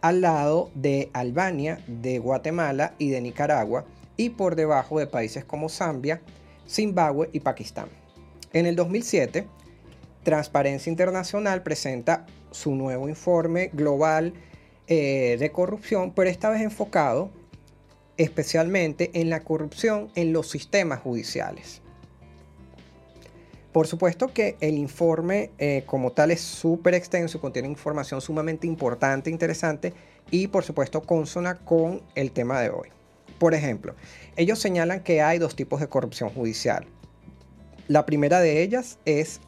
al 0.00 0.20
lado 0.20 0.70
de 0.74 1.10
Albania, 1.12 1.80
de 1.86 2.18
Guatemala 2.18 2.94
y 2.98 3.10
de 3.10 3.20
Nicaragua 3.20 3.84
y 4.16 4.30
por 4.30 4.56
debajo 4.56 4.98
de 4.98 5.06
países 5.06 5.44
como 5.44 5.68
Zambia, 5.68 6.20
Zimbabue 6.68 7.30
y 7.32 7.40
Pakistán. 7.40 7.88
En 8.52 8.66
el 8.66 8.76
2007, 8.76 9.46
Transparencia 10.22 10.90
Internacional 10.90 11.62
presenta 11.62 12.26
su 12.50 12.74
nuevo 12.74 13.08
informe 13.08 13.70
global 13.72 14.34
eh, 14.86 15.36
de 15.38 15.52
corrupción, 15.52 16.12
pero 16.12 16.28
esta 16.28 16.50
vez 16.50 16.62
enfocado 16.62 17.30
especialmente 18.16 19.10
en 19.14 19.30
la 19.30 19.40
corrupción 19.40 20.10
en 20.14 20.32
los 20.32 20.50
sistemas 20.50 21.00
judiciales. 21.00 21.81
Por 23.72 23.86
supuesto 23.86 24.28
que 24.34 24.56
el 24.60 24.76
informe 24.76 25.50
eh, 25.58 25.84
como 25.86 26.12
tal 26.12 26.30
es 26.30 26.42
súper 26.42 26.94
extenso, 26.94 27.40
contiene 27.40 27.68
información 27.68 28.20
sumamente 28.20 28.66
importante, 28.66 29.30
interesante 29.30 29.94
y 30.30 30.48
por 30.48 30.62
supuesto 30.62 31.00
consona 31.02 31.56
con 31.56 32.02
el 32.14 32.32
tema 32.32 32.60
de 32.60 32.68
hoy. 32.68 32.88
Por 33.38 33.54
ejemplo, 33.54 33.94
ellos 34.36 34.58
señalan 34.58 35.02
que 35.02 35.22
hay 35.22 35.38
dos 35.38 35.56
tipos 35.56 35.80
de 35.80 35.88
corrupción 35.88 36.28
judicial. 36.28 36.84
La 37.88 38.04
primera 38.04 38.40
de 38.40 38.62
ellas 38.62 38.98
es 39.06 39.40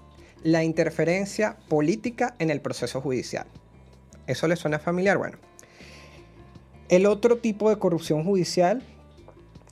la 0.42 0.64
interferencia 0.64 1.56
política 1.68 2.34
en 2.38 2.50
el 2.50 2.60
proceso 2.60 3.00
judicial. 3.00 3.46
¿Eso 4.26 4.48
les 4.48 4.58
suena 4.58 4.78
familiar? 4.78 5.18
Bueno. 5.18 5.36
El 6.88 7.06
otro 7.06 7.38
tipo 7.38 7.70
de 7.70 7.78
corrupción 7.78 8.24
judicial 8.24 8.82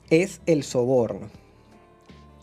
es 0.09 0.41
el 0.45 0.63
soborno. 0.63 1.42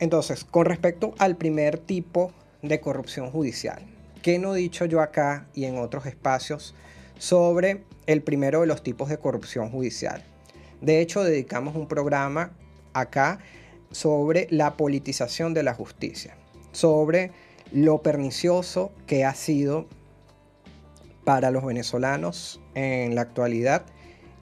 Entonces, 0.00 0.44
con 0.44 0.64
respecto 0.64 1.14
al 1.18 1.36
primer 1.36 1.78
tipo 1.78 2.32
de 2.62 2.80
corrupción 2.80 3.30
judicial, 3.30 3.82
¿qué 4.22 4.38
no 4.38 4.56
he 4.56 4.58
dicho 4.58 4.86
yo 4.86 5.02
acá 5.02 5.46
y 5.54 5.66
en 5.66 5.78
otros 5.78 6.06
espacios 6.06 6.74
sobre 7.18 7.84
el 8.06 8.22
primero 8.22 8.62
de 8.62 8.66
los 8.66 8.82
tipos 8.82 9.10
de 9.10 9.18
corrupción 9.18 9.70
judicial? 9.70 10.24
De 10.80 11.02
hecho, 11.02 11.22
dedicamos 11.22 11.76
un 11.76 11.86
programa 11.86 12.52
acá 12.94 13.40
sobre 13.90 14.46
la 14.50 14.78
politización 14.78 15.52
de 15.52 15.62
la 15.62 15.74
justicia, 15.74 16.34
sobre 16.72 17.32
lo 17.70 18.02
pernicioso 18.02 18.92
que 19.06 19.26
ha 19.26 19.34
sido 19.34 19.86
para 21.24 21.50
los 21.50 21.64
venezolanos 21.64 22.58
en 22.74 23.14
la 23.14 23.20
actualidad 23.20 23.84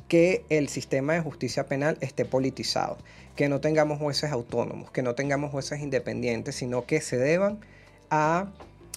que 0.08 0.44
el 0.48 0.68
sistema 0.68 1.12
de 1.12 1.20
justicia 1.20 1.66
penal 1.66 1.98
esté 2.00 2.24
politizado, 2.24 2.96
que 3.36 3.48
no 3.48 3.60
tengamos 3.60 3.98
jueces 3.98 4.32
autónomos, 4.32 4.90
que 4.90 5.02
no 5.02 5.14
tengamos 5.14 5.50
jueces 5.50 5.80
independientes, 5.80 6.56
sino 6.56 6.86
que 6.86 7.00
se 7.00 7.18
deban 7.18 7.60
a 8.10 8.50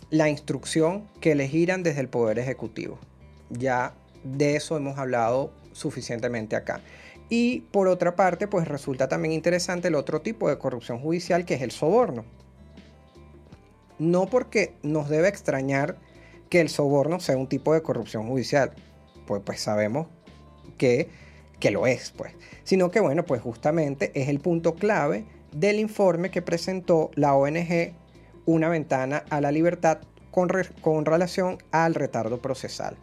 la 0.10 0.30
instrucción 0.30 1.08
que 1.20 1.36
le 1.36 1.48
giran 1.48 1.84
desde 1.84 2.02
el 2.02 2.08
Poder 2.08 2.40
Ejecutivo. 2.40 2.98
Ya 3.50 3.94
de 4.24 4.56
eso 4.56 4.78
hemos 4.78 4.98
hablado 4.98 5.52
suficientemente 5.74 6.56
acá. 6.56 6.82
Y 7.30 7.62
por 7.72 7.88
otra 7.88 8.16
parte, 8.16 8.48
pues 8.48 8.68
resulta 8.68 9.08
también 9.08 9.34
interesante 9.34 9.90
el 9.90 9.96
otro 9.96 10.22
tipo 10.22 10.50
de 10.50 10.58
corrupción 10.58 11.00
judicial 11.00 11.46
que 11.46 11.56
es 11.56 11.62
el 11.62 11.72
soborno. 11.72 12.26
No 14.00 14.26
porque 14.26 14.74
nos 14.82 15.10
debe 15.10 15.28
extrañar 15.28 15.98
que 16.50 16.60
el 16.60 16.70
soborno 16.70 17.20
sea 17.20 17.38
un 17.38 17.48
tipo 17.48 17.74
de 17.74 17.82
corrupción 17.82 18.28
judicial, 18.28 18.74
pues, 19.28 19.42
pues 19.46 19.62
sabemos 19.62 20.08
que, 20.72 21.10
que 21.60 21.72
lo 21.72 21.88
es, 21.88 22.12
pues. 22.12 22.34
Sino 22.64 22.92
que 22.92 23.00
bueno, 23.00 23.24
pues 23.26 23.42
justamente 23.42 24.12
es 24.14 24.30
el 24.30 24.40
punto 24.40 24.76
clave 24.76 25.26
del 25.52 25.80
informe 25.80 26.32
que 26.32 26.42
presentó 26.42 27.12
la 27.16 27.36
ONG 27.36 27.94
Una 28.46 28.70
ventana 28.70 29.24
a 29.30 29.42
la 29.42 29.52
libertad 29.52 30.00
con, 30.32 30.50
con 30.82 31.06
relación 31.06 31.58
al 31.72 31.94
retardo 31.94 32.42
procesal. 32.42 32.98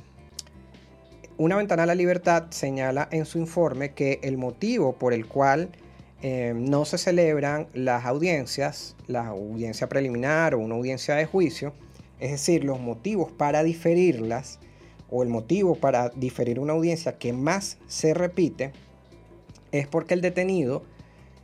Una 1.37 1.57
ventana 1.57 1.85
a 1.85 1.87
la 1.87 1.95
libertad 1.95 2.47
señala 2.51 3.09
en 3.13 3.25
su 3.25 3.39
informe 3.39 3.93
que 3.93 4.19
el 4.23 4.39
motivo 4.39 4.95
por 4.95 5.13
el 5.13 5.27
cual 5.27 5.71
eh, 6.21 6.53
no 6.57 6.85
se 6.85 6.99
celebran 6.99 7.69
las 7.75 8.05
audiencias, 8.05 8.97
la 9.07 9.29
audiencia 9.29 9.89
preliminar 9.89 10.57
o 10.57 10.59
una 10.59 10.75
audiencia 10.75 11.15
de 11.15 11.27
juicio, 11.27 11.73
es 12.19 12.33
decir, 12.33 12.65
los 12.65 12.81
motivos 12.81 13.31
para 13.31 13.63
diferirlas 13.63 14.59
o 15.11 15.23
el 15.23 15.29
motivo 15.29 15.75
para 15.75 16.11
diferir 16.11 16.61
una 16.61 16.73
audiencia 16.73 17.19
que 17.19 17.33
más 17.33 17.79
se 17.87 18.15
repite, 18.15 18.73
es 19.73 19.87
porque 19.87 20.15
el 20.15 20.21
detenido, 20.21 20.83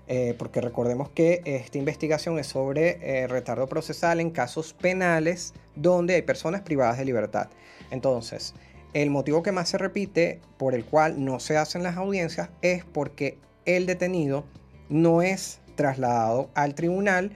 eh, 0.07 0.35
porque 0.39 0.61
recordemos 0.61 1.09
que 1.11 1.43
esta 1.45 1.79
investigación 1.79 2.39
es 2.39 2.47
sobre 2.47 2.99
eh, 3.03 3.27
retardo 3.27 3.67
procesal 3.67 4.21
en 4.21 4.31
casos 4.31 4.75
penales 4.75 5.55
donde 5.77 6.15
hay 6.15 6.23
personas 6.23 6.63
privadas 6.63 6.99
de 6.99 7.05
libertad. 7.05 7.49
Entonces, 7.91 8.55
el 8.93 9.11
motivo 9.11 9.43
que 9.43 9.53
más 9.53 9.69
se 9.69 9.79
repite 9.79 10.41
por 10.57 10.75
el 10.75 10.85
cual 10.85 11.25
no 11.25 11.41
se 11.41 11.57
hacen 11.57 11.83
las 11.83 11.97
audiencias 11.97 12.51
es 12.63 12.85
porque 12.85 13.39
el 13.65 13.87
detenido 13.87 14.45
no 14.89 15.23
es 15.23 15.61
trasladado 15.75 16.51
al 16.55 16.75
tribunal 16.75 17.33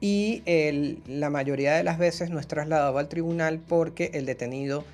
y 0.00 0.42
la 1.06 1.30
mayoría 1.30 1.74
de 1.74 1.82
las 1.82 1.98
veces 1.98 2.30
no 2.30 2.38
es 2.38 2.46
trasladado 2.46 2.98
al 2.98 3.08
tribunal 3.08 3.58
porque 3.58 4.10
el 4.12 4.26
detenido, 4.26 4.84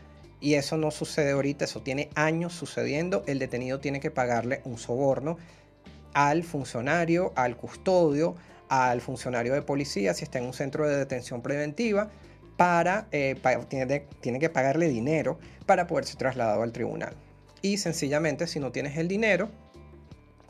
y 0.40 0.54
eso 0.54 0.76
no 0.76 0.90
sucede 0.90 1.32
ahorita, 1.32 1.66
eso 1.66 1.82
tiene 1.82 2.10
años 2.14 2.54
sucediendo, 2.54 3.22
el 3.26 3.38
detenido 3.38 3.78
tiene 3.78 4.00
que 4.00 4.10
pagarle 4.10 4.62
un 4.64 4.78
soborno 4.78 5.36
al 6.14 6.42
funcionario, 6.42 7.32
al 7.36 7.56
custodio, 7.56 8.34
al 8.68 9.00
funcionario 9.00 9.52
de 9.52 9.62
policía 9.62 10.14
si 10.14 10.24
está 10.24 10.38
en 10.38 10.46
un 10.46 10.54
centro 10.54 10.88
de 10.88 10.96
detención 10.96 11.42
preventiva 11.42 12.10
para, 12.56 13.06
eh, 13.10 13.40
tiene, 13.68 14.38
que 14.38 14.50
pagarle 14.50 14.88
dinero 14.88 15.38
para 15.66 15.86
poder 15.86 16.04
ser 16.04 16.16
trasladado 16.16 16.62
al 16.62 16.72
tribunal. 16.72 17.14
Y 17.62 17.78
sencillamente, 17.78 18.46
si 18.46 18.60
no 18.60 18.70
tienes 18.70 18.96
el 18.98 19.08
dinero, 19.08 19.48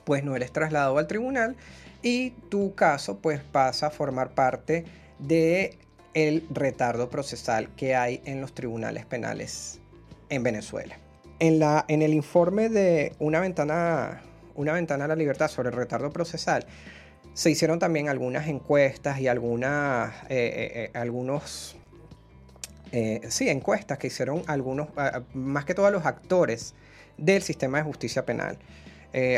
pues 0.05 0.24
no 0.24 0.35
eres 0.35 0.53
trasladado 0.53 0.98
al 0.98 1.07
tribunal 1.07 1.57
y 2.03 2.31
tu 2.48 2.74
caso 2.74 3.18
pues 3.18 3.40
pasa 3.40 3.88
a 3.88 3.90
formar 3.90 4.31
parte 4.31 4.85
de 5.18 5.79
el 6.14 6.46
retardo 6.51 7.09
procesal 7.09 7.68
que 7.77 7.94
hay 7.94 8.20
en 8.25 8.40
los 8.40 8.55
tribunales 8.55 9.07
penales 9.07 9.81
en 10.29 10.42
Venezuela. 10.42 10.99
En, 11.38 11.59
la, 11.59 11.85
en 11.88 12.03
el 12.03 12.12
informe 12.12 12.68
de 12.68 13.14
una 13.18 13.40
ventana, 13.40 14.23
una 14.55 14.73
ventana 14.73 15.07
a 15.07 15.09
la 15.09 15.16
libertad 15.16 15.49
sobre 15.49 15.70
el 15.70 15.75
retardo 15.75 16.11
procesal, 16.11 16.66
se 17.33 17.51
hicieron 17.51 17.79
también 17.79 18.09
algunas 18.09 18.49
encuestas 18.49 19.20
y 19.20 19.29
algunas, 19.29 20.12
eh, 20.29 20.90
eh, 20.90 20.90
algunos 20.94 21.77
eh, 22.92 23.20
sí, 23.29 23.49
encuestas 23.49 23.99
que 23.99 24.09
hicieron 24.09 24.42
algunos, 24.46 24.88
más 25.33 25.64
que 25.64 25.75
todos 25.75 25.92
los 25.92 26.07
actores 26.07 26.75
del 27.16 27.42
sistema 27.42 27.79
de 27.79 27.85
justicia 27.85 28.25
penal, 28.25 28.59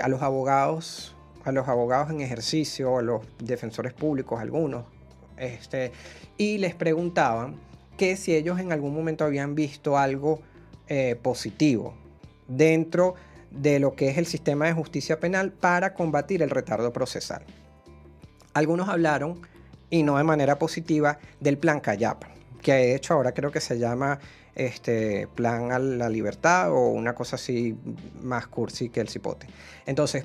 a 0.02 0.08
los 0.08 0.20
abogados, 0.22 1.16
a 1.44 1.52
los 1.52 1.66
abogados 1.68 2.11
en 2.11 2.20
ejercicio, 2.20 2.98
a 2.98 3.02
los 3.02 3.22
defensores 3.38 3.92
públicos, 3.92 4.40
algunos, 4.40 4.85
este, 5.42 5.92
y 6.37 6.59
les 6.59 6.74
preguntaban 6.74 7.57
que 7.96 8.16
si 8.16 8.35
ellos 8.35 8.59
en 8.59 8.72
algún 8.72 8.94
momento 8.94 9.24
habían 9.24 9.55
visto 9.55 9.98
algo 9.98 10.40
eh, 10.88 11.16
positivo 11.20 11.94
dentro 12.48 13.14
de 13.50 13.78
lo 13.78 13.94
que 13.94 14.09
es 14.09 14.18
el 14.18 14.26
sistema 14.26 14.66
de 14.66 14.72
justicia 14.72 15.20
penal 15.20 15.52
para 15.52 15.94
combatir 15.94 16.42
el 16.42 16.50
retardo 16.50 16.92
procesal. 16.92 17.44
Algunos 18.55 18.88
hablaron, 18.88 19.40
y 19.90 20.02
no 20.02 20.16
de 20.16 20.24
manera 20.24 20.59
positiva, 20.59 21.18
del 21.40 21.59
plan 21.59 21.81
Cayapa 21.81 22.33
que 22.62 22.72
de 22.72 22.94
hecho 22.94 23.14
ahora 23.14 23.33
creo 23.33 23.50
que 23.50 23.61
se 23.61 23.78
llama 23.78 24.18
este, 24.55 25.28
Plan 25.35 25.72
a 25.72 25.78
la 25.78 26.09
Libertad 26.09 26.72
o 26.72 26.88
una 26.88 27.14
cosa 27.14 27.37
así 27.37 27.76
más 28.22 28.46
cursi 28.46 28.88
que 28.88 29.00
el 29.00 29.09
cipote. 29.09 29.46
Entonces, 29.85 30.24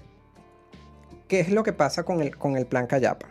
¿qué 1.27 1.41
es 1.41 1.49
lo 1.49 1.63
que 1.63 1.73
pasa 1.73 2.03
con 2.03 2.21
el, 2.21 2.37
con 2.37 2.55
el 2.55 2.65
Plan 2.65 2.87
Cayapa? 2.87 3.27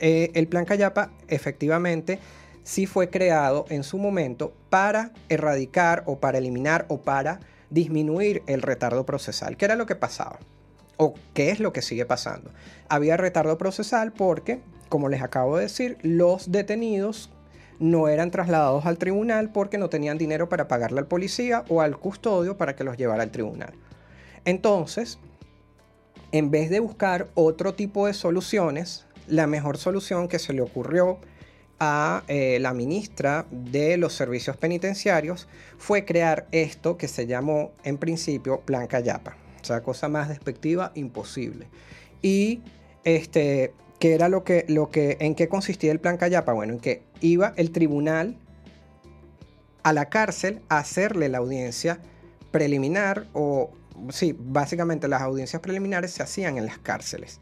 Eh, 0.00 0.30
el 0.34 0.48
Plan 0.48 0.64
Cayapa 0.64 1.10
efectivamente 1.28 2.18
sí 2.64 2.86
fue 2.86 3.10
creado 3.10 3.66
en 3.68 3.84
su 3.84 3.98
momento 3.98 4.52
para 4.70 5.12
erradicar 5.28 6.02
o 6.06 6.18
para 6.18 6.38
eliminar 6.38 6.86
o 6.88 7.02
para 7.02 7.40
disminuir 7.68 8.42
el 8.46 8.62
retardo 8.62 9.06
procesal. 9.06 9.56
¿Qué 9.56 9.66
era 9.66 9.76
lo 9.76 9.86
que 9.86 9.96
pasaba? 9.96 10.38
¿O 10.96 11.14
qué 11.34 11.50
es 11.50 11.60
lo 11.60 11.72
que 11.72 11.82
sigue 11.82 12.04
pasando? 12.06 12.50
Había 12.88 13.16
retardo 13.16 13.56
procesal 13.58 14.12
porque, 14.12 14.60
como 14.88 15.08
les 15.08 15.22
acabo 15.22 15.56
de 15.56 15.64
decir, 15.64 15.98
los 16.02 16.50
detenidos 16.50 17.30
no 17.78 18.08
eran 18.08 18.30
trasladados 18.30 18.84
al 18.84 18.98
tribunal 18.98 19.50
porque 19.50 19.78
no 19.78 19.88
tenían 19.88 20.18
dinero 20.18 20.48
para 20.48 20.68
pagarle 20.68 21.00
al 21.00 21.06
policía 21.06 21.64
o 21.68 21.80
al 21.80 21.98
custodio 21.98 22.56
para 22.56 22.76
que 22.76 22.84
los 22.84 22.96
llevara 22.96 23.22
al 23.22 23.30
tribunal. 23.30 23.72
Entonces, 24.44 25.18
en 26.32 26.50
vez 26.50 26.70
de 26.70 26.80
buscar 26.80 27.28
otro 27.34 27.74
tipo 27.74 28.06
de 28.06 28.14
soluciones, 28.14 29.06
la 29.30 29.46
mejor 29.46 29.78
solución 29.78 30.28
que 30.28 30.38
se 30.38 30.52
le 30.52 30.60
ocurrió 30.60 31.18
a 31.78 32.24
eh, 32.28 32.58
la 32.60 32.74
ministra 32.74 33.46
de 33.50 33.96
los 33.96 34.12
servicios 34.12 34.56
penitenciarios 34.56 35.48
fue 35.78 36.04
crear 36.04 36.46
esto 36.52 36.98
que 36.98 37.08
se 37.08 37.26
llamó 37.26 37.72
en 37.84 37.96
principio 37.96 38.60
Plan 38.60 38.86
Cayapa. 38.86 39.36
O 39.62 39.64
sea, 39.64 39.82
cosa 39.82 40.08
más 40.08 40.28
despectiva 40.28 40.92
imposible. 40.94 41.68
Y 42.20 42.60
este, 43.04 43.72
¿Qué 44.00 44.14
era 44.14 44.30
lo 44.30 44.44
que, 44.44 44.64
lo 44.66 44.90
que, 44.90 45.18
en 45.20 45.34
qué 45.34 45.48
consistía 45.50 45.92
el 45.92 46.00
plan 46.00 46.16
Cayapa? 46.16 46.54
Bueno, 46.54 46.72
en 46.72 46.80
que 46.80 47.02
iba 47.20 47.52
el 47.56 47.70
tribunal 47.70 48.38
a 49.82 49.92
la 49.92 50.08
cárcel 50.08 50.62
a 50.70 50.78
hacerle 50.78 51.28
la 51.28 51.36
audiencia 51.36 52.00
preliminar 52.50 53.26
o, 53.34 53.70
sí, 54.08 54.34
básicamente 54.38 55.06
las 55.06 55.20
audiencias 55.20 55.60
preliminares 55.60 56.12
se 56.12 56.22
hacían 56.22 56.56
en 56.56 56.64
las 56.64 56.78
cárceles. 56.78 57.40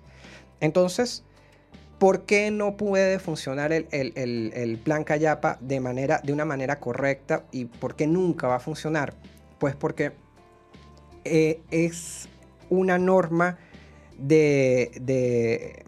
Entonces, 0.58 1.22
¿por 1.98 2.22
qué 2.22 2.50
no 2.50 2.76
puede 2.76 3.18
funcionar 3.18 3.72
el, 3.72 4.80
plan 4.84 5.04
Cayapa 5.04 5.58
de, 5.60 5.80
manera, 5.80 6.20
de 6.22 6.32
una 6.32 6.44
manera 6.44 6.78
correcta 6.78 7.44
y 7.52 7.66
por 7.66 7.96
qué 7.96 8.06
nunca 8.06 8.46
va 8.48 8.56
a 8.56 8.60
funcionar? 8.60 9.14
Pues 9.58 9.74
porque 9.74 10.12
eh, 11.24 11.60
es 11.70 12.28
una 12.70 12.98
norma 12.98 13.58
de 14.18 15.84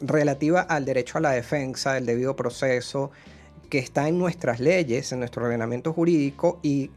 relativa 0.00 0.60
al 0.60 0.84
derecho 0.84 1.18
a 1.18 1.20
la 1.20 1.30
defensa, 1.30 1.94
del 1.94 2.06
debido 2.06 2.36
proceso, 2.36 3.10
que 3.68 3.78
está 3.78 4.08
en 4.08 4.18
nuestras 4.18 4.60
leyes, 4.60 5.12
en 5.12 5.20
nuestro 5.20 5.44
ordenamiento 5.44 5.92
jurídico 5.92 6.58
y 6.62 6.90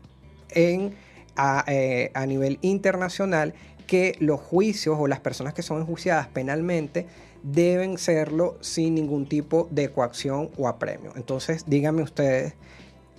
en, 0.50 0.94
a, 1.36 1.64
eh, 1.68 2.12
nivel 2.28 2.60
internacional, 2.62 3.54
que 3.86 4.16
los 4.20 4.40
juicios 4.40 4.98
o 5.00 5.08
las 5.08 5.20
personas 5.20 5.54
que 5.54 5.62
son 5.62 5.82
enjuiciadas 5.82 6.28
penalmente 6.28 7.06
deben 7.44 7.98
serlo 7.98 8.58
sin 8.62 8.96
ningún 8.96 9.28
tipo 9.28 9.68
de 9.70 9.92
coacción 9.92 10.50
o 10.58 10.68
apremio. 10.68 11.14
Entonces, 11.16 11.66
díganme 11.68 12.02
ustedes 12.02 12.54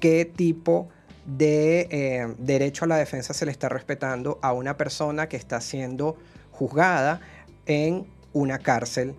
qué 0.00 0.24
tipo 0.24 0.88
de 1.26 1.88
eh, 1.90 2.34
derecho 2.38 2.84
a 2.84 2.88
la 2.88 2.96
defensa 2.96 3.32
se 3.32 3.46
le 3.46 3.52
está 3.52 3.68
respetando 3.68 4.38
a 4.42 4.52
una 4.52 4.76
persona 4.76 5.28
que 5.28 5.36
está 5.36 5.60
siendo 5.60 6.16
juzgada 6.50 7.20
en 7.66 8.06
una 8.32 8.58
cárcel 8.58 9.14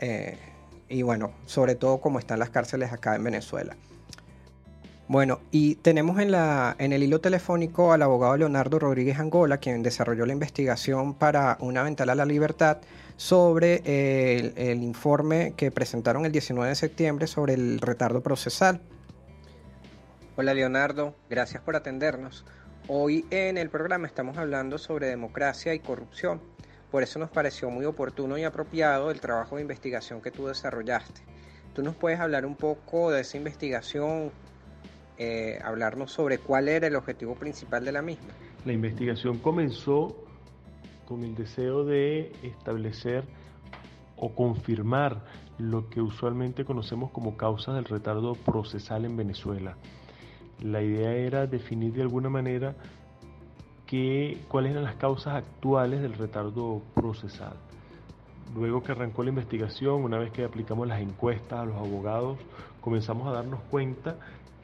eh, 0.00 0.38
y 0.88 1.02
bueno, 1.02 1.32
sobre 1.46 1.74
todo 1.74 2.00
como 2.00 2.18
están 2.18 2.38
las 2.38 2.50
cárceles 2.50 2.92
acá 2.92 3.14
en 3.14 3.24
Venezuela. 3.24 3.76
Bueno, 5.08 5.40
y 5.50 5.76
tenemos 5.76 6.20
en, 6.20 6.30
la, 6.30 6.76
en 6.78 6.92
el 6.92 7.02
hilo 7.02 7.18
telefónico 7.18 7.94
al 7.94 8.02
abogado 8.02 8.36
Leonardo 8.36 8.78
Rodríguez 8.78 9.18
Angola, 9.18 9.56
quien 9.56 9.82
desarrolló 9.82 10.26
la 10.26 10.34
investigación 10.34 11.14
para 11.14 11.56
una 11.60 11.82
ventana 11.82 12.12
a 12.12 12.14
la 12.14 12.26
libertad 12.26 12.76
sobre 13.16 13.76
el, 14.36 14.52
el 14.58 14.82
informe 14.82 15.54
que 15.56 15.70
presentaron 15.70 16.26
el 16.26 16.32
19 16.32 16.68
de 16.68 16.74
septiembre 16.74 17.26
sobre 17.26 17.54
el 17.54 17.80
retardo 17.80 18.20
procesal. 18.22 18.82
Hola 20.36 20.52
Leonardo, 20.52 21.14
gracias 21.30 21.62
por 21.62 21.74
atendernos. 21.74 22.44
Hoy 22.86 23.24
en 23.30 23.56
el 23.56 23.70
programa 23.70 24.06
estamos 24.06 24.36
hablando 24.36 24.76
sobre 24.76 25.06
democracia 25.06 25.72
y 25.72 25.78
corrupción. 25.78 26.38
Por 26.90 27.02
eso 27.02 27.18
nos 27.18 27.30
pareció 27.30 27.70
muy 27.70 27.86
oportuno 27.86 28.36
y 28.36 28.44
apropiado 28.44 29.10
el 29.10 29.20
trabajo 29.20 29.56
de 29.56 29.62
investigación 29.62 30.20
que 30.20 30.30
tú 30.30 30.48
desarrollaste. 30.48 31.22
¿Tú 31.72 31.82
nos 31.82 31.96
puedes 31.96 32.20
hablar 32.20 32.44
un 32.44 32.56
poco 32.56 33.10
de 33.10 33.22
esa 33.22 33.38
investigación, 33.38 34.32
eh, 35.18 35.58
hablarnos 35.64 36.12
sobre 36.12 36.38
cuál 36.38 36.68
era 36.68 36.86
el 36.86 36.96
objetivo 36.96 37.34
principal 37.34 37.84
de 37.84 37.92
la 37.92 38.02
misma? 38.02 38.28
La 38.64 38.72
investigación 38.72 39.38
comenzó 39.38 40.16
con 41.06 41.24
el 41.24 41.34
deseo 41.34 41.84
de 41.84 42.32
establecer 42.42 43.24
o 44.16 44.34
confirmar 44.34 45.24
lo 45.58 45.88
que 45.90 46.00
usualmente 46.00 46.64
conocemos 46.64 47.10
como 47.10 47.36
causas 47.36 47.74
del 47.74 47.84
retardo 47.84 48.34
procesal 48.34 49.04
en 49.04 49.16
Venezuela. 49.16 49.76
La 50.60 50.82
idea 50.82 51.12
era 51.12 51.46
definir 51.46 51.92
de 51.92 52.02
alguna 52.02 52.28
manera 52.28 52.74
cuáles 54.48 54.72
eran 54.72 54.84
las 54.84 54.96
causas 54.96 55.34
actuales 55.34 56.02
del 56.02 56.12
retardo 56.14 56.82
procesal. 56.94 57.54
Luego 58.54 58.82
que 58.82 58.92
arrancó 58.92 59.22
la 59.22 59.30
investigación, 59.30 60.04
una 60.04 60.18
vez 60.18 60.30
que 60.30 60.44
aplicamos 60.44 60.86
las 60.86 61.00
encuestas 61.00 61.60
a 61.60 61.64
los 61.64 61.76
abogados, 61.76 62.38
comenzamos 62.80 63.26
a 63.28 63.32
darnos 63.32 63.60
cuenta 63.70 64.16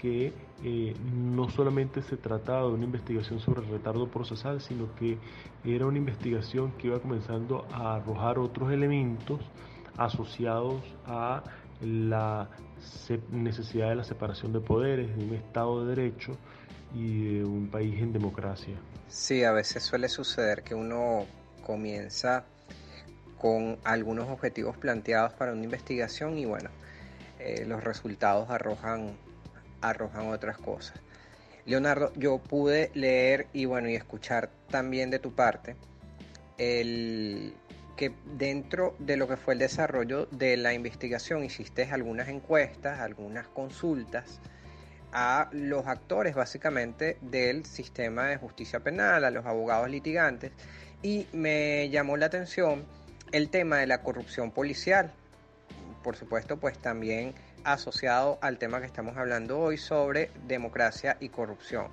que 0.05 0.35
eh, 0.63 0.95
no 1.15 1.49
solamente 1.49 2.03
se 2.03 2.19
trataba 2.19 2.69
de 2.69 2.75
una 2.75 2.85
investigación 2.85 3.41
sobre 3.41 3.63
el 3.63 3.69
retardo 3.69 4.07
procesal, 4.11 4.61
sino 4.61 4.95
que 4.97 5.17
era 5.65 5.87
una 5.87 5.97
investigación 5.97 6.73
que 6.73 6.89
iba 6.89 7.01
comenzando 7.01 7.67
a 7.73 7.95
arrojar 7.95 8.39
otros 8.39 8.71
elementos 8.71 9.41
asociados 9.97 10.83
a 11.07 11.43
la 11.81 12.51
necesidad 13.31 13.89
de 13.89 13.95
la 13.95 14.05
separación 14.05 14.53
de 14.53 14.61
poderes, 14.61 15.17
de 15.17 15.25
un 15.25 15.33
Estado 15.33 15.87
de 15.87 15.95
Derecho 15.97 16.37
y 16.95 17.39
de 17.39 17.45
un 17.47 17.69
país 17.69 17.99
en 18.03 18.13
democracia. 18.13 18.75
Sí, 19.09 19.43
a 19.43 19.53
veces 19.53 19.85
suele 19.85 20.11
suceder 20.11 20.65
que 20.65 20.75
uno 20.75 21.25
comienza 21.65 22.45
con 23.39 23.79
algunos 23.85 24.29
objetivos 24.29 24.77
planteados 24.77 25.33
para 25.33 25.55
una 25.55 25.65
investigación 25.65 26.37
y 26.37 26.45
bueno, 26.45 26.69
eh, 27.39 27.65
los 27.67 27.83
resultados 27.83 28.49
arrojan, 28.51 29.17
arrojan 29.89 30.29
otras 30.29 30.59
cosas. 30.59 31.01
Leonardo, 31.67 32.13
yo 32.15 32.39
pude 32.39 32.91
leer 32.95 33.47
y 33.53 33.65
bueno, 33.65 33.89
y 33.89 33.95
escuchar 33.95 34.51
también 34.71 35.11
de 35.11 35.19
tu 35.19 35.35
parte 35.35 35.77
el 36.59 37.55
que 37.97 38.13
dentro 38.37 38.97
de 38.99 39.17
lo 39.17 39.29
que 39.29 39.37
fue 39.37 39.55
el 39.55 39.61
desarrollo 39.61 40.27
de 40.27 40.57
la 40.57 40.75
investigación 40.75 41.45
hiciste 41.45 41.85
algunas 41.91 42.29
encuestas, 42.29 43.01
algunas 43.01 43.47
consultas 43.47 44.41
a 45.13 45.49
los 45.53 45.87
actores 45.87 46.35
básicamente 46.35 47.19
del 47.21 47.65
sistema 47.65 48.27
de 48.27 48.37
justicia 48.37 48.81
penal, 48.81 49.25
a 49.25 49.31
los 49.31 49.47
abogados 49.47 49.89
litigantes, 49.89 50.51
y 51.03 51.29
me 51.33 51.89
llamó 51.91 52.17
la 52.17 52.27
atención 52.27 52.85
el 53.31 53.49
tema 53.49 53.79
de 53.79 53.87
la 53.87 54.03
corrupción 54.03 54.51
policial, 54.51 55.13
por 56.03 56.17
supuesto 56.17 56.59
pues 56.59 56.77
también 56.79 57.33
asociado 57.65 58.39
al 58.41 58.59
tema 58.59 58.81
que 58.81 58.87
estamos 58.87 59.17
hablando 59.17 59.59
hoy 59.59 59.79
sobre 59.79 60.31
democracia 60.47 61.17
y 61.21 61.29
corrupción. 61.31 61.89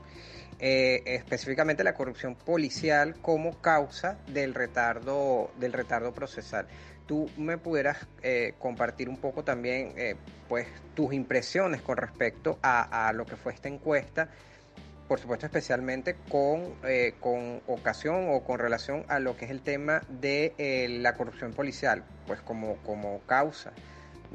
Eh, 0.63 1.01
específicamente 1.15 1.83
la 1.83 1.95
corrupción 1.95 2.35
policial 2.35 3.15
como 3.19 3.59
causa 3.61 4.19
del 4.27 4.53
retardo, 4.53 5.49
del 5.59 5.73
retardo 5.73 6.13
procesal. 6.13 6.67
Tú 7.07 7.27
me 7.35 7.57
pudieras 7.57 8.05
eh, 8.21 8.53
compartir 8.59 9.09
un 9.09 9.17
poco 9.17 9.43
también 9.43 9.93
eh, 9.97 10.15
pues, 10.47 10.67
tus 10.93 11.13
impresiones 11.13 11.81
con 11.81 11.97
respecto 11.97 12.59
a, 12.61 13.11
lo 13.15 13.25
que 13.25 13.37
fue 13.37 13.53
esta 13.53 13.69
encuesta, 13.69 14.29
por 15.07 15.19
supuesto 15.19 15.47
especialmente 15.47 16.15
con, 16.29 16.75
con 17.19 17.61
ocasión 17.65 18.27
o 18.29 18.43
con 18.43 18.59
relación 18.59 19.03
a 19.07 19.19
lo 19.19 19.35
que 19.35 19.45
es 19.45 19.51
el 19.51 19.61
tema 19.61 20.03
de 20.07 20.53
la 21.01 21.15
corrupción 21.15 21.53
policial, 21.53 22.03
pues 22.27 22.39
como, 22.41 22.77
como 22.83 23.19
causa 23.25 23.73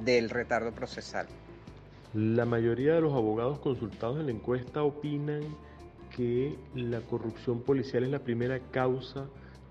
del 0.05 0.31
retardo 0.31 0.73
procesal. 0.73 1.27
La 2.15 2.45
mayoría 2.45 2.95
de 2.95 3.01
los 3.01 3.13
abogados 3.13 3.59
consultados 3.59 4.21
en 4.21 4.27
la 4.27 4.33
encuesta 4.33 4.83
opinan 4.83 5.43
que 6.15 6.57
la 6.75 7.01
corrupción 7.01 7.61
policial 7.61 8.05
es 8.05 8.11
la 8.11 8.21
primera 8.21 8.59
causa 8.71 9.27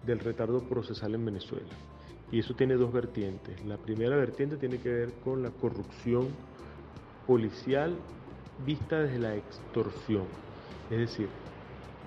del 0.06 0.20
retardo 0.20 0.62
procesal 0.62 1.16
en 1.16 1.26
Venezuela. 1.26 1.74
Y 2.32 2.40
eso 2.40 2.54
tiene 2.54 2.76
dos 2.76 2.92
vertientes. 2.92 3.64
La 3.66 3.78
primera 3.78 4.16
vertiente 4.16 4.58
tiene 4.58 4.78
que 4.80 4.90
ver 4.90 5.14
con 5.24 5.42
la 5.42 5.52
corrupción 5.52 6.28
policial 7.26 7.96
vista 8.66 9.00
desde 9.00 9.20
la 9.20 9.36
extorsión. 9.36 10.26
Es 10.90 11.00
decir, 11.00 11.30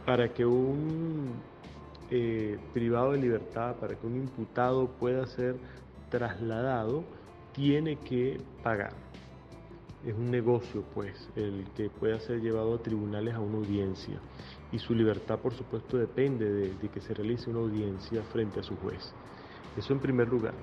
para 0.07 0.33
que 0.33 0.47
un 0.47 1.33
eh, 2.11 2.59
privado 2.73 3.13
de 3.13 3.19
libertad, 3.19 3.77
para 3.77 3.95
que 3.95 4.07
un 4.07 4.17
imputado 4.17 4.89
pueda 4.89 5.27
ser 5.27 5.57
trasladado, 6.11 7.05
tiene 7.59 7.97
que 7.97 8.41
pagar 8.63 9.09
es 10.07 10.15
un 10.15 10.31
negocio, 10.31 10.85
pues, 10.95 11.29
el 11.35 11.65
que 11.77 11.91
pueda 11.91 12.21
ser 12.21 12.41
llevado 12.41 12.75
a 12.75 12.79
tribunales 12.79 13.35
a 13.35 13.41
una 13.41 13.59
audiencia. 13.59 14.21
Y 14.71 14.79
su 14.79 14.95
libertad, 14.95 15.39
por 15.39 15.55
supuesto, 15.55 15.97
depende 15.97 16.49
de, 16.49 16.89
que 16.89 17.01
se 17.01 17.15
realice 17.15 17.51
una 17.51 17.61
audiencia 17.61 18.23
frente 18.33 18.61
a 18.61 18.63
su 18.63 18.77
juez. 18.77 19.13
Eso 19.77 19.93
en 19.93 19.99
primer 19.99 20.29
lugar. 20.29 20.55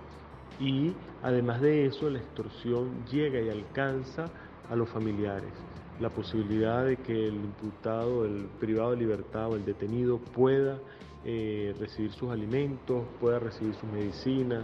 Y 0.60 0.94
además 1.22 1.60
de 1.62 1.86
eso, 1.86 2.10
la 2.10 2.20
extorsión 2.20 3.06
llega 3.12 3.42
y 3.42 3.50
alcanza 3.50 4.30
a 4.70 4.76
los 4.76 4.90
familiares. 4.90 5.52
La 6.00 6.10
posibilidad 6.10 6.86
de 6.86 6.98
que 6.98 7.28
el 7.28 7.36
imputado, 7.36 8.26
el 8.26 8.48
privado 8.60 8.92
de 8.92 8.98
libertad 8.98 9.50
o 9.50 9.56
el 9.56 9.66
detenido 9.66 10.18
pueda 10.18 10.80
eh, 11.26 11.76
recibir 11.80 12.12
sus 12.14 12.30
alimentos, 12.30 13.04
pueda 13.20 13.40
recibir 13.40 13.74
sus 13.76 13.90
medicinas, 13.92 14.64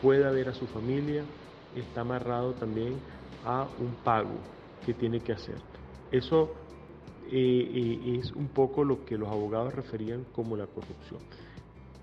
pueda 0.00 0.30
ver 0.30 0.48
a 0.48 0.54
su 0.54 0.66
familia, 0.66 1.22
está 1.80 2.02
amarrado 2.02 2.54
también 2.54 2.94
a 3.44 3.68
un 3.78 3.94
pago 4.02 4.38
que 4.84 4.94
tiene 4.94 5.20
que 5.20 5.32
hacer. 5.32 5.56
Eso 6.10 6.54
eh, 7.30 7.70
eh, 7.74 8.18
es 8.20 8.32
un 8.32 8.48
poco 8.48 8.84
lo 8.84 9.04
que 9.04 9.18
los 9.18 9.28
abogados 9.28 9.74
referían 9.74 10.24
como 10.32 10.56
la 10.56 10.66
corrupción. 10.66 11.20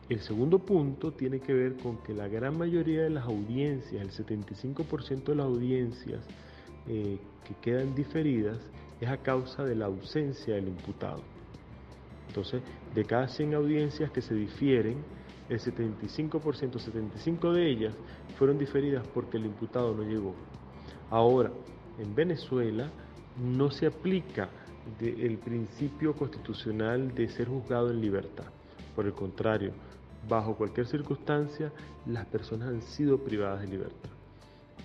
El 0.10 0.20
segundo 0.20 0.60
punto 0.60 1.14
tiene 1.14 1.40
que 1.40 1.54
ver 1.54 1.78
con 1.78 1.98
que 2.04 2.14
la 2.14 2.28
gran 2.28 2.58
mayoría 2.58 3.04
de 3.04 3.10
las 3.10 3.26
audiencias, 3.26 4.02
el 4.02 4.12
75% 4.12 5.24
de 5.24 5.36
las 5.36 5.46
audiencias 5.46 6.20
eh, 6.88 7.18
que 7.48 7.54
quedan 7.62 7.96
diferidas, 7.96 8.60
es 9.00 9.08
a 9.08 9.18
causa 9.18 9.64
de 9.64 9.76
la 9.76 9.86
ausencia 9.86 10.56
del 10.56 10.68
imputado. 10.68 11.22
Entonces, 12.28 12.62
de 12.94 13.06
cada 13.06 13.28
100 13.28 13.54
audiencias 13.54 14.12
que 14.12 14.22
se 14.22 14.34
difieren, 14.34 14.98
el 15.50 15.60
75%, 15.60 16.80
75 16.80 17.54
de 17.54 17.70
ellas 17.70 17.94
fueron 18.38 18.58
diferidas 18.58 19.06
porque 19.14 19.38
el 19.38 19.46
imputado 19.46 19.94
no 19.94 20.04
llegó. 20.04 20.34
Ahora, 21.10 21.52
en 22.00 22.16
Venezuela 22.16 22.90
no 23.38 23.72
se 23.72 23.88
aplica 23.88 24.50
el 25.00 25.38
principio 25.38 26.14
constitucional 26.14 27.14
de 27.14 27.30
ser 27.30 27.48
juzgado 27.48 27.90
en 27.92 28.02
libertad. 28.02 28.46
Por 28.96 29.06
el 29.06 29.14
contrario, 29.14 29.74
bajo 30.28 30.56
cualquier 30.56 30.88
circunstancia, 30.88 31.72
las 32.06 32.26
personas 32.28 32.70
han 32.70 32.82
sido 32.82 33.18
privadas 33.18 33.62
de 33.62 33.68
libertad. 33.68 34.10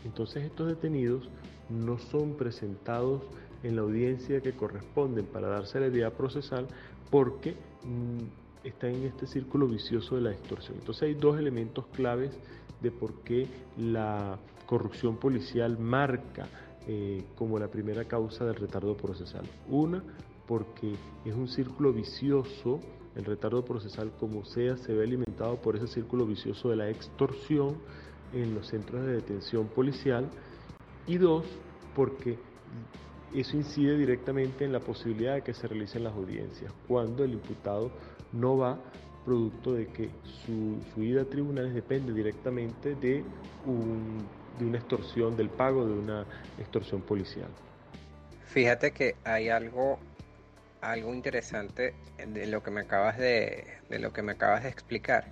Entonces 0.04 0.44
estos 0.44 0.68
detenidos 0.68 1.28
no 1.68 1.98
son 1.98 2.34
presentados 2.34 3.22
en 3.62 3.76
la 3.76 3.82
audiencia 3.82 4.40
que 4.40 4.52
corresponden 4.52 5.26
para 5.26 5.48
dar 5.48 5.66
celeridad 5.66 6.12
procesal 6.12 6.68
porque 7.10 7.56
están 8.64 8.94
en 8.94 9.04
este 9.04 9.26
círculo 9.26 9.66
vicioso 9.66 10.16
de 10.16 10.22
la 10.22 10.32
extorsión. 10.32 10.76
Entonces 10.78 11.02
hay 11.04 11.14
dos 11.14 11.38
elementos 11.38 11.86
claves 11.88 12.36
de 12.80 12.90
por 12.90 13.22
qué 13.22 13.46
la 13.76 14.38
corrupción 14.66 15.16
policial 15.16 15.78
marca 15.78 16.48
eh, 16.86 17.24
como 17.36 17.58
la 17.58 17.68
primera 17.68 18.04
causa 18.04 18.44
del 18.44 18.56
retardo 18.56 18.96
procesal. 18.96 19.44
Una, 19.68 20.02
porque 20.46 20.94
es 21.24 21.34
un 21.34 21.48
círculo 21.48 21.92
vicioso, 21.92 22.80
el 23.16 23.24
retardo 23.24 23.64
procesal 23.64 24.12
como 24.18 24.44
sea 24.44 24.76
se 24.76 24.94
ve 24.94 25.04
alimentado 25.04 25.56
por 25.56 25.76
ese 25.76 25.88
círculo 25.88 26.26
vicioso 26.26 26.70
de 26.70 26.76
la 26.76 26.88
extorsión 26.88 27.76
en 28.32 28.54
los 28.54 28.68
centros 28.68 29.04
de 29.04 29.12
detención 29.12 29.68
policial. 29.68 30.28
Y 31.06 31.16
dos, 31.16 31.44
porque 31.94 32.38
eso 33.34 33.56
incide 33.56 33.96
directamente 33.96 34.64
en 34.64 34.72
la 34.72 34.80
posibilidad 34.80 35.34
de 35.34 35.42
que 35.42 35.54
se 35.54 35.66
realicen 35.66 36.04
las 36.04 36.14
audiencias, 36.14 36.72
cuando 36.86 37.24
el 37.24 37.32
imputado 37.32 37.90
no 38.32 38.56
va 38.56 38.78
producto 39.24 39.74
de 39.74 39.86
que 39.86 40.08
su, 40.46 40.78
su 40.94 41.02
ida 41.02 41.22
a 41.22 41.24
tribunales 41.24 41.74
depende 41.74 42.12
directamente 42.12 42.94
de, 42.94 43.22
de 44.58 44.64
una 44.64 44.78
extorsión, 44.78 45.36
del 45.36 45.50
pago 45.50 45.86
de 45.86 45.92
una 45.92 46.26
extorsión 46.58 47.02
policial. 47.02 47.48
Fíjate 48.46 48.92
que 48.92 49.16
hay 49.24 49.50
algo, 49.50 49.98
algo 50.80 51.12
interesante 51.12 51.94
de 52.26 52.46
lo 52.46 52.62
que 52.62 52.70
me 52.70 52.80
acabas 52.80 53.18
de, 53.18 53.66
de 53.90 53.98
lo 53.98 54.12
que 54.12 54.22
me 54.22 54.32
acabas 54.32 54.62
de 54.62 54.70
explicar, 54.70 55.26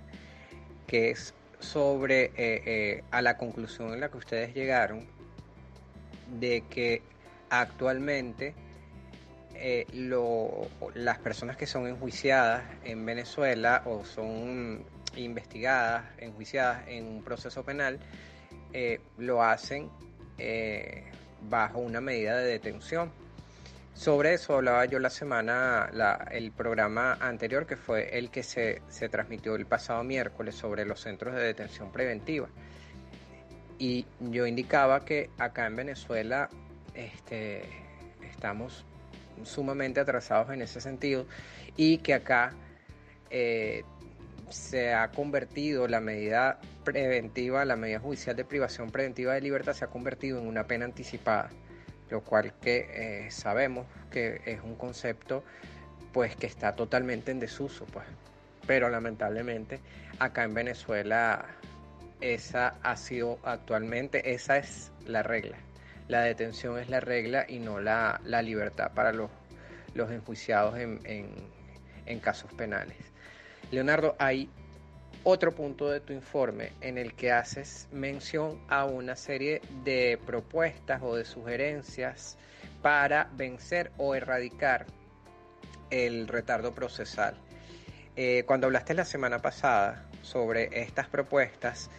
que 0.85 1.09
es 1.09 1.33
sobre 1.59 2.25
eh, 2.25 2.31
eh, 2.37 3.03
a 3.09 3.23
la 3.23 3.37
conclusión 3.37 3.93
en 3.93 3.99
la 3.99 4.09
que 4.09 4.17
ustedes 4.17 4.53
llegaron 4.53 5.07
de 6.39 6.63
que 6.69 7.01
actualmente 7.49 8.53
eh, 9.59 9.85
las 10.93 11.17
personas 11.19 11.57
que 11.57 11.65
son 11.65 11.87
enjuiciadas 11.87 12.63
en 12.83 13.05
Venezuela 13.05 13.81
o 13.85 14.05
son 14.05 14.83
investigadas, 15.15 16.05
enjuiciadas 16.19 16.87
en 16.87 17.05
un 17.05 17.23
proceso 17.23 17.63
penal, 17.63 17.99
eh, 18.73 18.99
lo 19.17 19.43
hacen 19.43 19.89
eh, 20.37 21.05
bajo 21.49 21.79
una 21.79 22.01
medida 22.01 22.37
de 22.37 22.45
detención. 22.45 23.11
Sobre 23.93 24.35
eso 24.35 24.55
hablaba 24.55 24.85
yo 24.85 24.99
la 24.99 25.09
semana, 25.09 25.89
el 26.29 26.51
programa 26.51 27.13
anterior, 27.19 27.65
que 27.65 27.75
fue 27.75 28.15
el 28.15 28.29
que 28.29 28.43
se, 28.43 28.83
se, 28.89 29.09
transmitió 29.09 29.55
el 29.55 29.65
pasado 29.65 30.03
miércoles 30.03 30.53
sobre 30.53 30.85
los 30.85 31.01
centros 31.01 31.33
de 31.33 31.41
detención 31.41 31.91
preventiva. 31.91 32.47
Y 33.79 34.05
yo 34.19 34.45
indicaba 34.45 35.03
que 35.03 35.31
acá 35.39 35.65
en 35.65 35.75
Venezuela 35.77 36.47
este, 36.93 37.63
estamos 38.21 38.85
sumamente 39.43 39.99
atrasados 39.99 40.51
en 40.53 40.61
ese 40.61 40.81
sentido 40.81 41.25
y 41.75 41.99
que 41.99 42.13
acá 42.13 42.53
eh, 43.29 43.83
se 44.49 44.93
ha 44.93 45.09
convertido 45.11 45.87
la 45.87 45.99
medida 45.99 46.59
preventiva, 46.83 47.65
la 47.65 47.75
medida 47.75 47.99
judicial 47.99 48.35
de 48.35 48.45
privación 48.45 48.91
preventiva 48.91 49.33
de 49.33 49.41
libertad 49.41 49.73
se 49.73 49.85
ha 49.85 49.89
convertido 49.89 50.39
en 50.39 50.47
una 50.47 50.65
pena 50.65 50.85
anticipada, 50.85 51.49
lo 52.09 52.21
cual 52.21 52.53
que 52.61 53.25
eh, 53.25 53.31
sabemos 53.31 53.85
que 54.09 54.41
es 54.45 54.61
un 54.63 54.75
concepto 54.75 55.43
pues 56.13 56.35
que 56.35 56.47
está 56.47 56.75
totalmente 56.75 57.31
en 57.31 57.39
desuso, 57.39 57.85
pues. 57.85 58.05
Pero 58.65 58.89
lamentablemente 58.89 59.79
acá 60.19 60.43
en 60.43 60.53
Venezuela 60.53 61.45
esa 62.21 62.75
ha 62.81 62.95
sido 62.95 63.39
actualmente, 63.43 64.33
esa 64.33 64.57
es 64.57 64.91
la 65.05 65.23
regla. 65.23 65.57
La 66.07 66.21
detención 66.21 66.79
es 66.79 66.89
la 66.89 66.99
regla 66.99 67.45
y 67.47 67.59
no 67.59 67.79
la, 67.79 68.19
libertad 68.41 68.91
para 68.93 69.11
los, 69.11 69.29
los 69.93 70.09
enjuiciados 70.11 70.77
en, 70.77 70.99
en 72.05 72.19
casos 72.19 72.51
penales. 72.53 72.97
Leonardo, 73.71 74.15
hay 74.17 74.49
otro 75.23 75.53
punto 75.53 75.89
de 75.89 75.99
tu 75.99 76.13
informe 76.13 76.71
en 76.79 76.97
el 76.97 77.13
que 77.13 77.31
haces 77.31 77.87
mención 77.91 78.61
a 78.69 78.85
una 78.85 79.15
serie 79.15 79.61
de 79.83 80.17
propuestas 80.25 81.01
o 81.03 81.15
de 81.15 81.25
sugerencias 81.25 82.37
para 82.81 83.29
vencer 83.33 83.91
o 83.97 84.15
erradicar 84.15 84.85
el 85.89 86.27
retardo 86.27 86.73
procesal. 86.73 87.35
Eh, 88.15 88.43
cuando 88.45 88.67
hablaste 88.67 88.93
la 88.93 89.05
semana 89.05 89.39
pasada 89.39 90.05
sobre 90.21 90.81
estas 90.81 91.07
propuestas, 91.07 91.89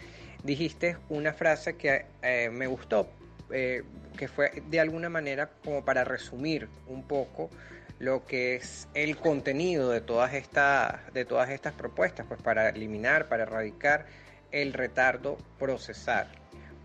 dijiste 0.43 0.97
una 1.09 1.33
frase 1.33 1.77
que 1.77 2.07
eh, 2.23 2.49
me 2.51 2.67
gustó, 2.67 3.09
eh, 3.51 3.83
que 4.17 4.29
fue 4.29 4.63
de 4.69 4.81
alguna 4.81 5.09
manera 5.09 5.51
como 5.65 5.85
para 5.85 6.05
resumir 6.05 6.69
un 6.87 7.03
poco 7.03 7.51
lo 7.99 8.25
que 8.27 8.57
es 8.57 8.89
el 8.95 9.17
contenido 9.17 9.91
de 9.91 10.01
todas, 10.01 10.35
estas, 10.35 11.13
de 11.13 11.25
todas 11.25 11.51
estas 11.51 11.73
propuestas, 11.73 12.27
pues 12.27 12.41
para 12.41 12.69
eliminar, 12.69 13.29
para 13.29 13.43
erradicar 13.45 14.07
el 14.53 14.73
retardo 14.73 15.37
procesal 15.59 16.29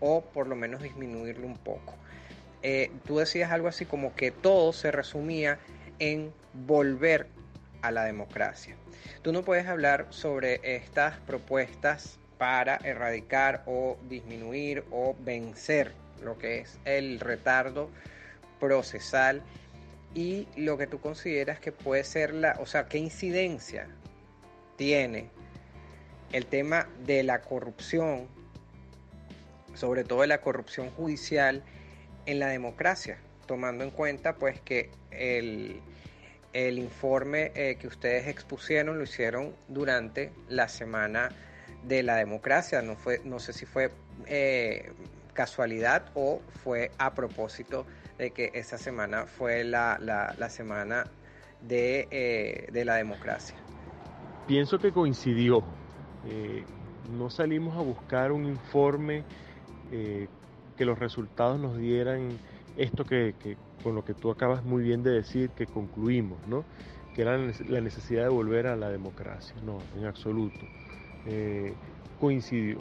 o 0.00 0.22
por 0.22 0.48
lo 0.48 0.56
menos 0.56 0.82
disminuirlo 0.82 1.46
un 1.46 1.56
poco. 1.56 1.94
Eh, 2.62 2.90
tú 3.06 3.18
decías 3.18 3.52
algo 3.52 3.68
así 3.68 3.84
como 3.84 4.14
que 4.14 4.30
todo 4.30 4.72
se 4.72 4.90
resumía 4.90 5.58
en 5.98 6.32
volver 6.52 7.28
a 7.82 7.90
la 7.90 8.04
democracia. 8.04 8.76
Tú 9.22 9.32
no 9.32 9.42
puedes 9.42 9.66
hablar 9.66 10.06
sobre 10.10 10.60
estas 10.62 11.18
propuestas 11.20 12.18
para 12.38 12.76
erradicar 12.76 13.62
o 13.66 13.98
disminuir 14.08 14.84
o 14.90 15.14
vencer 15.20 15.92
lo 16.22 16.38
que 16.38 16.60
es 16.60 16.78
el 16.84 17.20
retardo 17.20 17.90
procesal 18.60 19.42
y 20.14 20.46
lo 20.56 20.78
que 20.78 20.86
tú 20.86 21.00
consideras 21.00 21.58
que 21.58 21.72
puede 21.72 22.04
ser 22.04 22.32
la, 22.32 22.56
o 22.60 22.66
sea, 22.66 22.86
qué 22.86 22.98
incidencia 22.98 23.88
tiene 24.76 25.30
el 26.32 26.46
tema 26.46 26.88
de 27.04 27.22
la 27.22 27.42
corrupción, 27.42 28.28
sobre 29.74 30.04
todo 30.04 30.22
de 30.22 30.28
la 30.28 30.40
corrupción 30.40 30.90
judicial 30.90 31.62
en 32.26 32.38
la 32.38 32.48
democracia, 32.48 33.18
tomando 33.46 33.84
en 33.84 33.90
cuenta 33.90 34.36
pues 34.36 34.60
que 34.60 34.90
el, 35.10 35.80
informe 36.54 37.52
eh, 37.54 37.76
que 37.80 37.86
ustedes 37.86 38.28
expusieron 38.28 38.98
lo 38.98 39.04
hicieron 39.04 39.54
durante 39.68 40.32
la 40.48 40.68
semana 40.68 41.30
de 41.82 42.02
la 42.02 42.16
democracia, 42.16 42.82
no, 42.82 42.96
fue, 42.96 43.20
no 43.24 43.38
sé 43.38 43.52
si 43.52 43.66
fue 43.66 43.90
eh, 44.26 44.90
casualidad 45.34 46.06
o 46.14 46.40
fue 46.62 46.90
a 46.96 47.12
propósito 47.12 47.84
de 48.16 48.30
que 48.30 48.50
esa 48.54 48.78
semana 48.78 49.26
fue 49.26 49.64
la, 49.64 49.98
semana 50.48 51.04
eh, 51.68 52.68
de, 52.72 52.84
la 52.84 52.94
democracia. 52.94 53.56
Pienso 54.46 54.78
que 54.78 54.92
coincidió. 54.92 55.62
Eh, 56.26 56.64
no 57.18 57.28
salimos 57.28 57.76
a 57.76 57.80
buscar 57.80 58.32
un 58.32 58.46
informe 58.46 59.24
eh, 59.92 60.28
que 60.78 60.84
los 60.84 60.98
resultados 60.98 61.60
nos 61.60 61.76
dieran 61.76 62.38
esto 62.76 63.04
que, 63.04 63.34
con 63.82 63.94
lo 63.94 64.04
que 64.04 64.14
tú 64.14 64.30
acabas 64.30 64.64
muy 64.64 64.82
bien 64.82 65.02
de 65.02 65.10
decir, 65.10 65.50
que 65.50 65.66
concluimos, 65.66 66.38
¿no? 66.46 66.64
que 67.14 67.22
era 67.22 67.36
la 67.36 67.80
necesidad 67.80 68.22
de 68.24 68.28
volver 68.28 68.66
a 68.66 68.74
la 68.74 68.88
democracia. 68.88 69.54
No, 69.64 69.78
en 69.96 70.06
absoluto. 70.06 70.66
coincidió. 72.18 72.78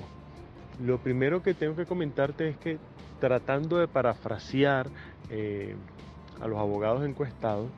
Lo 0.82 0.98
primero 0.98 1.42
que 1.42 1.54
tengo 1.54 1.76
que 1.76 1.86
comentarte 1.86 2.50
es 2.50 2.58
que 2.58 2.78
tratando 3.20 3.78
de 3.78 3.88
parafrasear 3.88 4.88
eh, 5.30 5.76
a 6.42 6.48
los 6.48 6.60
abogados 6.60 7.06
encuestados, 7.06 7.70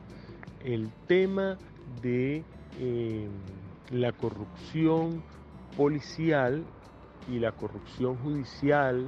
el 0.64 0.88
tema 1.06 1.58
de 2.02 2.42
eh, 2.80 3.28
la 3.90 4.12
corrupción 4.12 5.22
policial 5.76 6.64
y 7.30 7.38
la 7.38 7.52
corrupción 7.52 8.16
judicial 8.16 9.06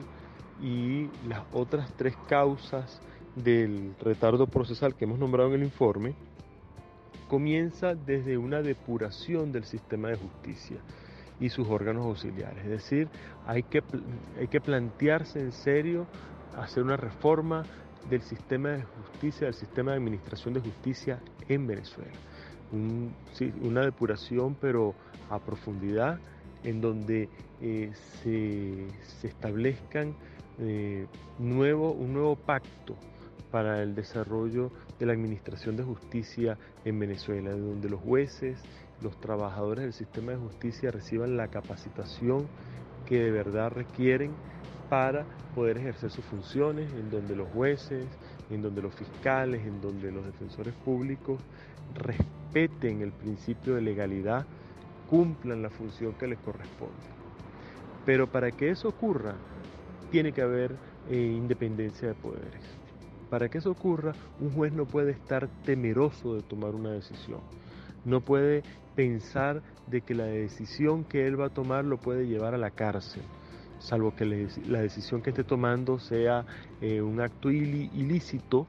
y 0.63 1.09
las 1.27 1.43
otras 1.53 1.91
tres 1.97 2.15
causas 2.29 3.01
del 3.35 3.95
retardo 4.01 4.47
procesal 4.47 4.95
que 4.95 5.07
hemos 5.07 5.19
nombrado 5.19 5.49
en 5.49 5.57
el 5.57 5.63
informe, 5.65 6.15
comienza 7.29 7.95
desde 7.95 8.37
una 8.39 8.63
depuración 8.63 9.51
del 9.51 9.65
sistema 9.65 10.09
de 10.09 10.17
justicia 10.17 10.77
y 11.41 11.49
sus 11.51 11.69
órganos 11.69 12.07
auxiliares. 12.07 12.65
Es 12.65 12.71
decir, 12.71 13.09
hay 13.47 13.63
que, 13.63 13.83
hay 14.39 14.49
que 14.49 14.61
plantearse 14.61 15.41
en 15.41 15.53
serio 15.53 16.07
hacer 16.57 16.83
una 16.83 16.97
reforma 16.97 17.65
del 18.09 18.23
sistema 18.23 18.71
de 18.71 18.83
justicia, 18.83 19.47
del 19.47 19.55
sistema 19.55 19.93
de 19.93 19.99
administración 19.99 20.55
de 20.55 20.61
justicia 20.61 21.21
en 21.49 21.67
Venezuela. 21.67 22.13
una 23.63 23.83
depuración 23.83 24.57
pero 24.61 24.95
a 25.31 25.39
profundidad 25.39 26.19
en 26.65 26.81
donde 26.81 27.29
eh, 27.61 27.93
se, 28.23 28.87
establezcan 29.27 30.15
eh, 30.59 31.07
nuevo, 31.39 31.93
un 31.93 32.13
nuevo 32.13 32.37
pacto 32.37 32.97
para 33.51 33.83
el 33.83 33.95
desarrollo 33.95 34.71
de 34.99 35.07
la 35.07 35.13
administración 35.13 35.77
de 35.77 35.85
justicia 35.85 36.59
en 36.85 36.99
Venezuela, 36.99 37.51
donde 37.51 37.89
los 37.89 38.01
jueces, 38.01 38.61
los 39.03 39.19
trabajadores 39.21 39.85
del 39.85 39.93
sistema 39.93 40.33
de 40.33 40.39
justicia 40.39 40.91
reciban 40.91 41.37
la 41.37 41.49
capacitación 41.49 42.47
que 43.07 43.23
de 43.23 43.31
verdad 43.31 43.71
requieren 43.71 44.33
para 44.89 45.25
poder 45.55 45.79
ejercer 45.79 46.11
sus 46.11 46.25
funciones, 46.25 46.91
en 46.93 47.11
donde 47.11 47.37
los 47.37 47.49
jueces, 47.49 48.07
en 48.51 48.63
donde 48.63 48.83
los 48.83 48.95
fiscales, 48.95 49.67
en 49.67 49.81
donde 49.81 50.11
los 50.11 50.25
defensores 50.25 50.75
públicos 50.85 51.41
respeten 51.95 53.03
el 53.03 53.13
principio 53.13 53.75
de 53.75 53.83
legalidad, 53.83 54.47
cumplan 55.09 55.63
la 55.63 55.71
función 55.71 56.13
que 56.15 56.27
les 56.27 56.39
corresponde. 56.39 56.95
Pero 58.05 58.27
para 58.27 58.51
que 58.51 58.71
eso 58.71 58.89
ocurra, 58.89 59.35
tiene 60.11 60.33
que 60.33 60.43
haber 60.43 60.77
eh, 61.11 61.17
independencia 61.17 62.09
de 62.09 62.15
poderes. 62.15 62.63
Para 63.31 63.49
que 63.51 63.59
eso 63.59 63.71
ocurra, 63.71 64.15
un 64.41 64.53
juez 64.53 64.73
no 64.73 64.87
puede 64.87 65.11
estar 65.11 65.49
temeroso 65.65 66.35
de 66.35 66.43
tomar 66.43 66.75
una 66.75 66.93
decisión. 66.93 67.41
No 68.05 68.23
puede 68.23 68.63
pensar 68.99 69.63
de 69.87 70.01
que 70.01 70.13
la 70.13 70.25
decisión 70.25 71.05
que 71.05 71.29
él 71.29 71.41
va 71.41 71.47
a 71.47 71.51
tomar 71.51 71.85
lo 71.85 71.99
puede 71.99 72.27
llevar 72.27 72.55
a 72.55 72.59
la 72.59 72.73
cárcel 72.73 73.23
salvo 73.79 74.13
que 74.17 74.49
la 74.67 74.81
decisión 74.81 75.23
que 75.23 75.31
esté 75.31 75.45
tomando 75.45 76.01
sea 76.01 76.45
eh, 76.81 77.01
un 77.01 77.21
acto 77.21 77.51
ilícito 77.53 78.67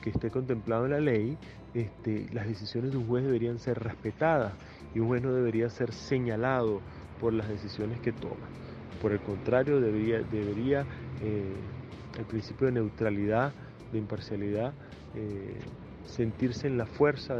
que 0.00 0.08
esté 0.08 0.30
contemplado 0.30 0.86
en 0.86 0.92
la 0.92 1.00
ley, 1.00 1.36
este, 1.74 2.26
las 2.32 2.46
decisiones 2.46 2.92
de 2.92 2.96
un 2.96 3.06
juez 3.06 3.24
deberían 3.24 3.58
ser 3.58 3.78
respetadas 3.78 4.54
y 4.94 5.00
un 5.00 5.08
juez 5.08 5.22
no 5.22 5.34
debería 5.34 5.68
ser 5.68 5.92
señalado 5.92 6.80
por 7.20 7.34
las 7.34 7.48
decisiones 7.48 8.00
que 8.00 8.12
toma. 8.12 8.48
Por 8.98 9.12
el 9.12 9.20
contrario, 9.20 9.78
debería, 9.80 10.86
eh, 11.20 11.52
el 12.18 12.24
principio 12.24 12.66
de 12.66 12.72
neutralidad, 12.72 13.52
de 13.92 13.98
imparcialidad, 13.98 14.72
eh, 15.12 15.60
sentirse 16.06 16.66
en 16.66 16.78
la 16.78 16.86
fuerza 16.86 17.36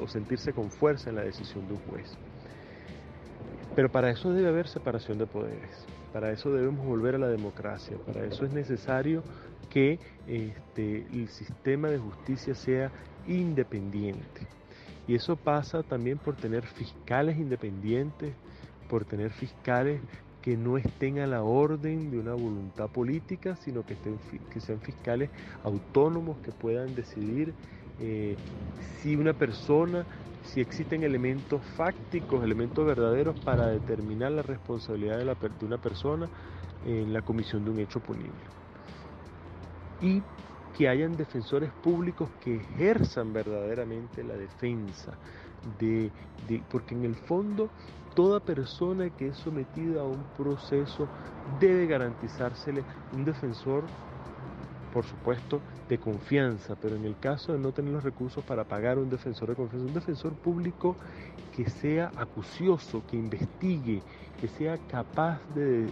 o 0.00 0.06
sentirse 0.08 0.52
con 0.52 0.70
fuerza 0.70 1.10
en 1.10 1.16
la 1.16 1.22
decisión 1.22 1.66
de 1.66 1.74
un 1.74 1.80
juez. 1.80 2.16
Pero 3.74 3.90
para 3.90 4.10
eso 4.10 4.32
debe 4.32 4.48
haber 4.48 4.68
separación 4.68 5.18
de 5.18 5.26
poderes. 5.26 5.86
Para 6.12 6.30
eso 6.30 6.52
debemos 6.52 6.84
volver 6.84 7.14
a 7.14 7.18
la 7.18 7.28
democracia, 7.28 7.96
para 8.04 8.24
eso 8.26 8.44
es 8.44 8.52
necesario 8.52 9.22
que 9.70 9.98
este, 10.26 11.06
el 11.10 11.28
sistema 11.28 11.88
de 11.88 11.96
justicia 11.96 12.54
sea 12.54 12.90
independiente. 13.26 14.46
Y 15.08 15.14
eso 15.14 15.36
pasa 15.36 15.82
también 15.82 16.18
por 16.18 16.36
tener 16.36 16.66
fiscales 16.66 17.38
independientes, 17.38 18.34
por 18.90 19.06
tener 19.06 19.30
fiscales 19.30 20.02
que 20.42 20.56
no 20.56 20.76
estén 20.76 21.20
a 21.20 21.26
la 21.26 21.42
orden 21.42 22.10
de 22.10 22.18
una 22.18 22.34
voluntad 22.34 22.90
política, 22.90 23.56
sino 23.56 23.86
que, 23.86 23.94
estén, 23.94 24.18
que 24.52 24.60
sean 24.60 24.80
fiscales 24.80 25.30
autónomos 25.64 26.36
que 26.38 26.52
puedan 26.52 26.94
decidir 26.94 27.54
eh, 28.02 28.36
si 29.00 29.16
una 29.16 29.32
persona, 29.32 30.06
si 30.44 30.60
existen 30.60 31.02
elementos 31.04 31.62
fácticos, 31.76 32.44
elementos 32.44 32.84
verdaderos 32.84 33.36
para 33.44 33.68
determinar 33.68 34.32
la 34.32 34.42
responsabilidad 34.42 35.18
de, 35.18 35.24
la, 35.24 35.34
de 35.34 35.66
una 35.66 35.78
persona 35.78 36.28
en 36.84 37.12
la 37.12 37.22
comisión 37.22 37.64
de 37.64 37.70
un 37.70 37.78
hecho 37.78 38.00
punible. 38.00 38.32
Y 40.00 40.20
que 40.72 40.88
hayan 40.88 41.16
defensores 41.16 41.70
públicos 41.82 42.28
que 42.40 42.56
ejerzan 42.56 43.32
verdaderamente 43.32 44.24
la 44.24 44.34
defensa, 44.34 45.12
de, 45.78 46.10
porque 46.70 46.94
en 46.94 47.04
el 47.04 47.14
fondo 47.14 47.68
toda 48.14 48.40
persona 48.40 49.10
que 49.10 49.28
es 49.28 49.36
sometida 49.36 50.00
a 50.00 50.04
un 50.04 50.24
proceso 50.36 51.08
debe 51.60 51.86
garantizársele 51.86 52.82
un 53.12 53.24
defensor, 53.24 53.84
por 54.92 55.04
supuesto, 55.04 55.60
de 55.88 55.98
confianza, 55.98 56.76
pero 56.80 56.96
en 56.96 57.04
el 57.04 57.18
caso 57.18 57.52
de 57.52 57.58
no 57.58 57.72
tener 57.72 57.92
los 57.92 58.04
recursos 58.04 58.44
para 58.44 58.64
pagar 58.64 58.98
un 58.98 59.10
defensor 59.10 59.48
de 59.48 59.56
confianza, 59.56 59.86
un 59.86 59.94
defensor 59.94 60.32
público 60.34 60.96
que 61.56 61.68
sea 61.68 62.12
acucioso, 62.16 63.02
que 63.10 63.16
investigue, 63.16 64.02
que 64.40 64.48
sea 64.48 64.78
capaz 64.88 65.40
de, 65.54 65.88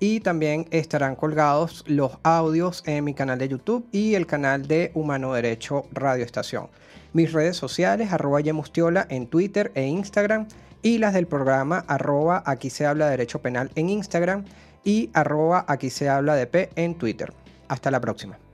y 0.00 0.20
también 0.20 0.66
estarán 0.70 1.14
colgados 1.14 1.84
los 1.86 2.12
audios 2.22 2.82
en 2.86 3.04
mi 3.04 3.14
canal 3.14 3.38
de 3.38 3.48
YouTube 3.48 3.86
y 3.92 4.14
el 4.14 4.26
canal 4.26 4.66
de 4.66 4.90
Humano 4.94 5.34
Derecho 5.34 5.84
Radio 5.92 6.24
Estación. 6.24 6.68
Mis 7.12 7.32
redes 7.32 7.56
sociales, 7.56 8.12
arroba 8.12 8.40
Yemustiola 8.40 9.06
en 9.10 9.26
Twitter 9.26 9.70
e 9.74 9.86
Instagram 9.86 10.48
y 10.82 10.98
las 10.98 11.12
del 11.12 11.26
programa 11.26 11.84
arroba 11.86 12.42
aquí 12.46 12.70
se 12.70 12.86
habla 12.86 13.04
de 13.04 13.10
derecho 13.12 13.40
penal 13.42 13.70
en 13.74 13.90
Instagram 13.90 14.44
y 14.82 15.10
arroba 15.12 15.64
aquí 15.68 15.90
se 15.90 16.08
habla 16.08 16.34
de 16.34 16.46
P 16.46 16.70
en 16.76 16.94
Twitter. 16.94 17.32
Hasta 17.68 17.90
la 17.90 18.00
próxima. 18.00 18.49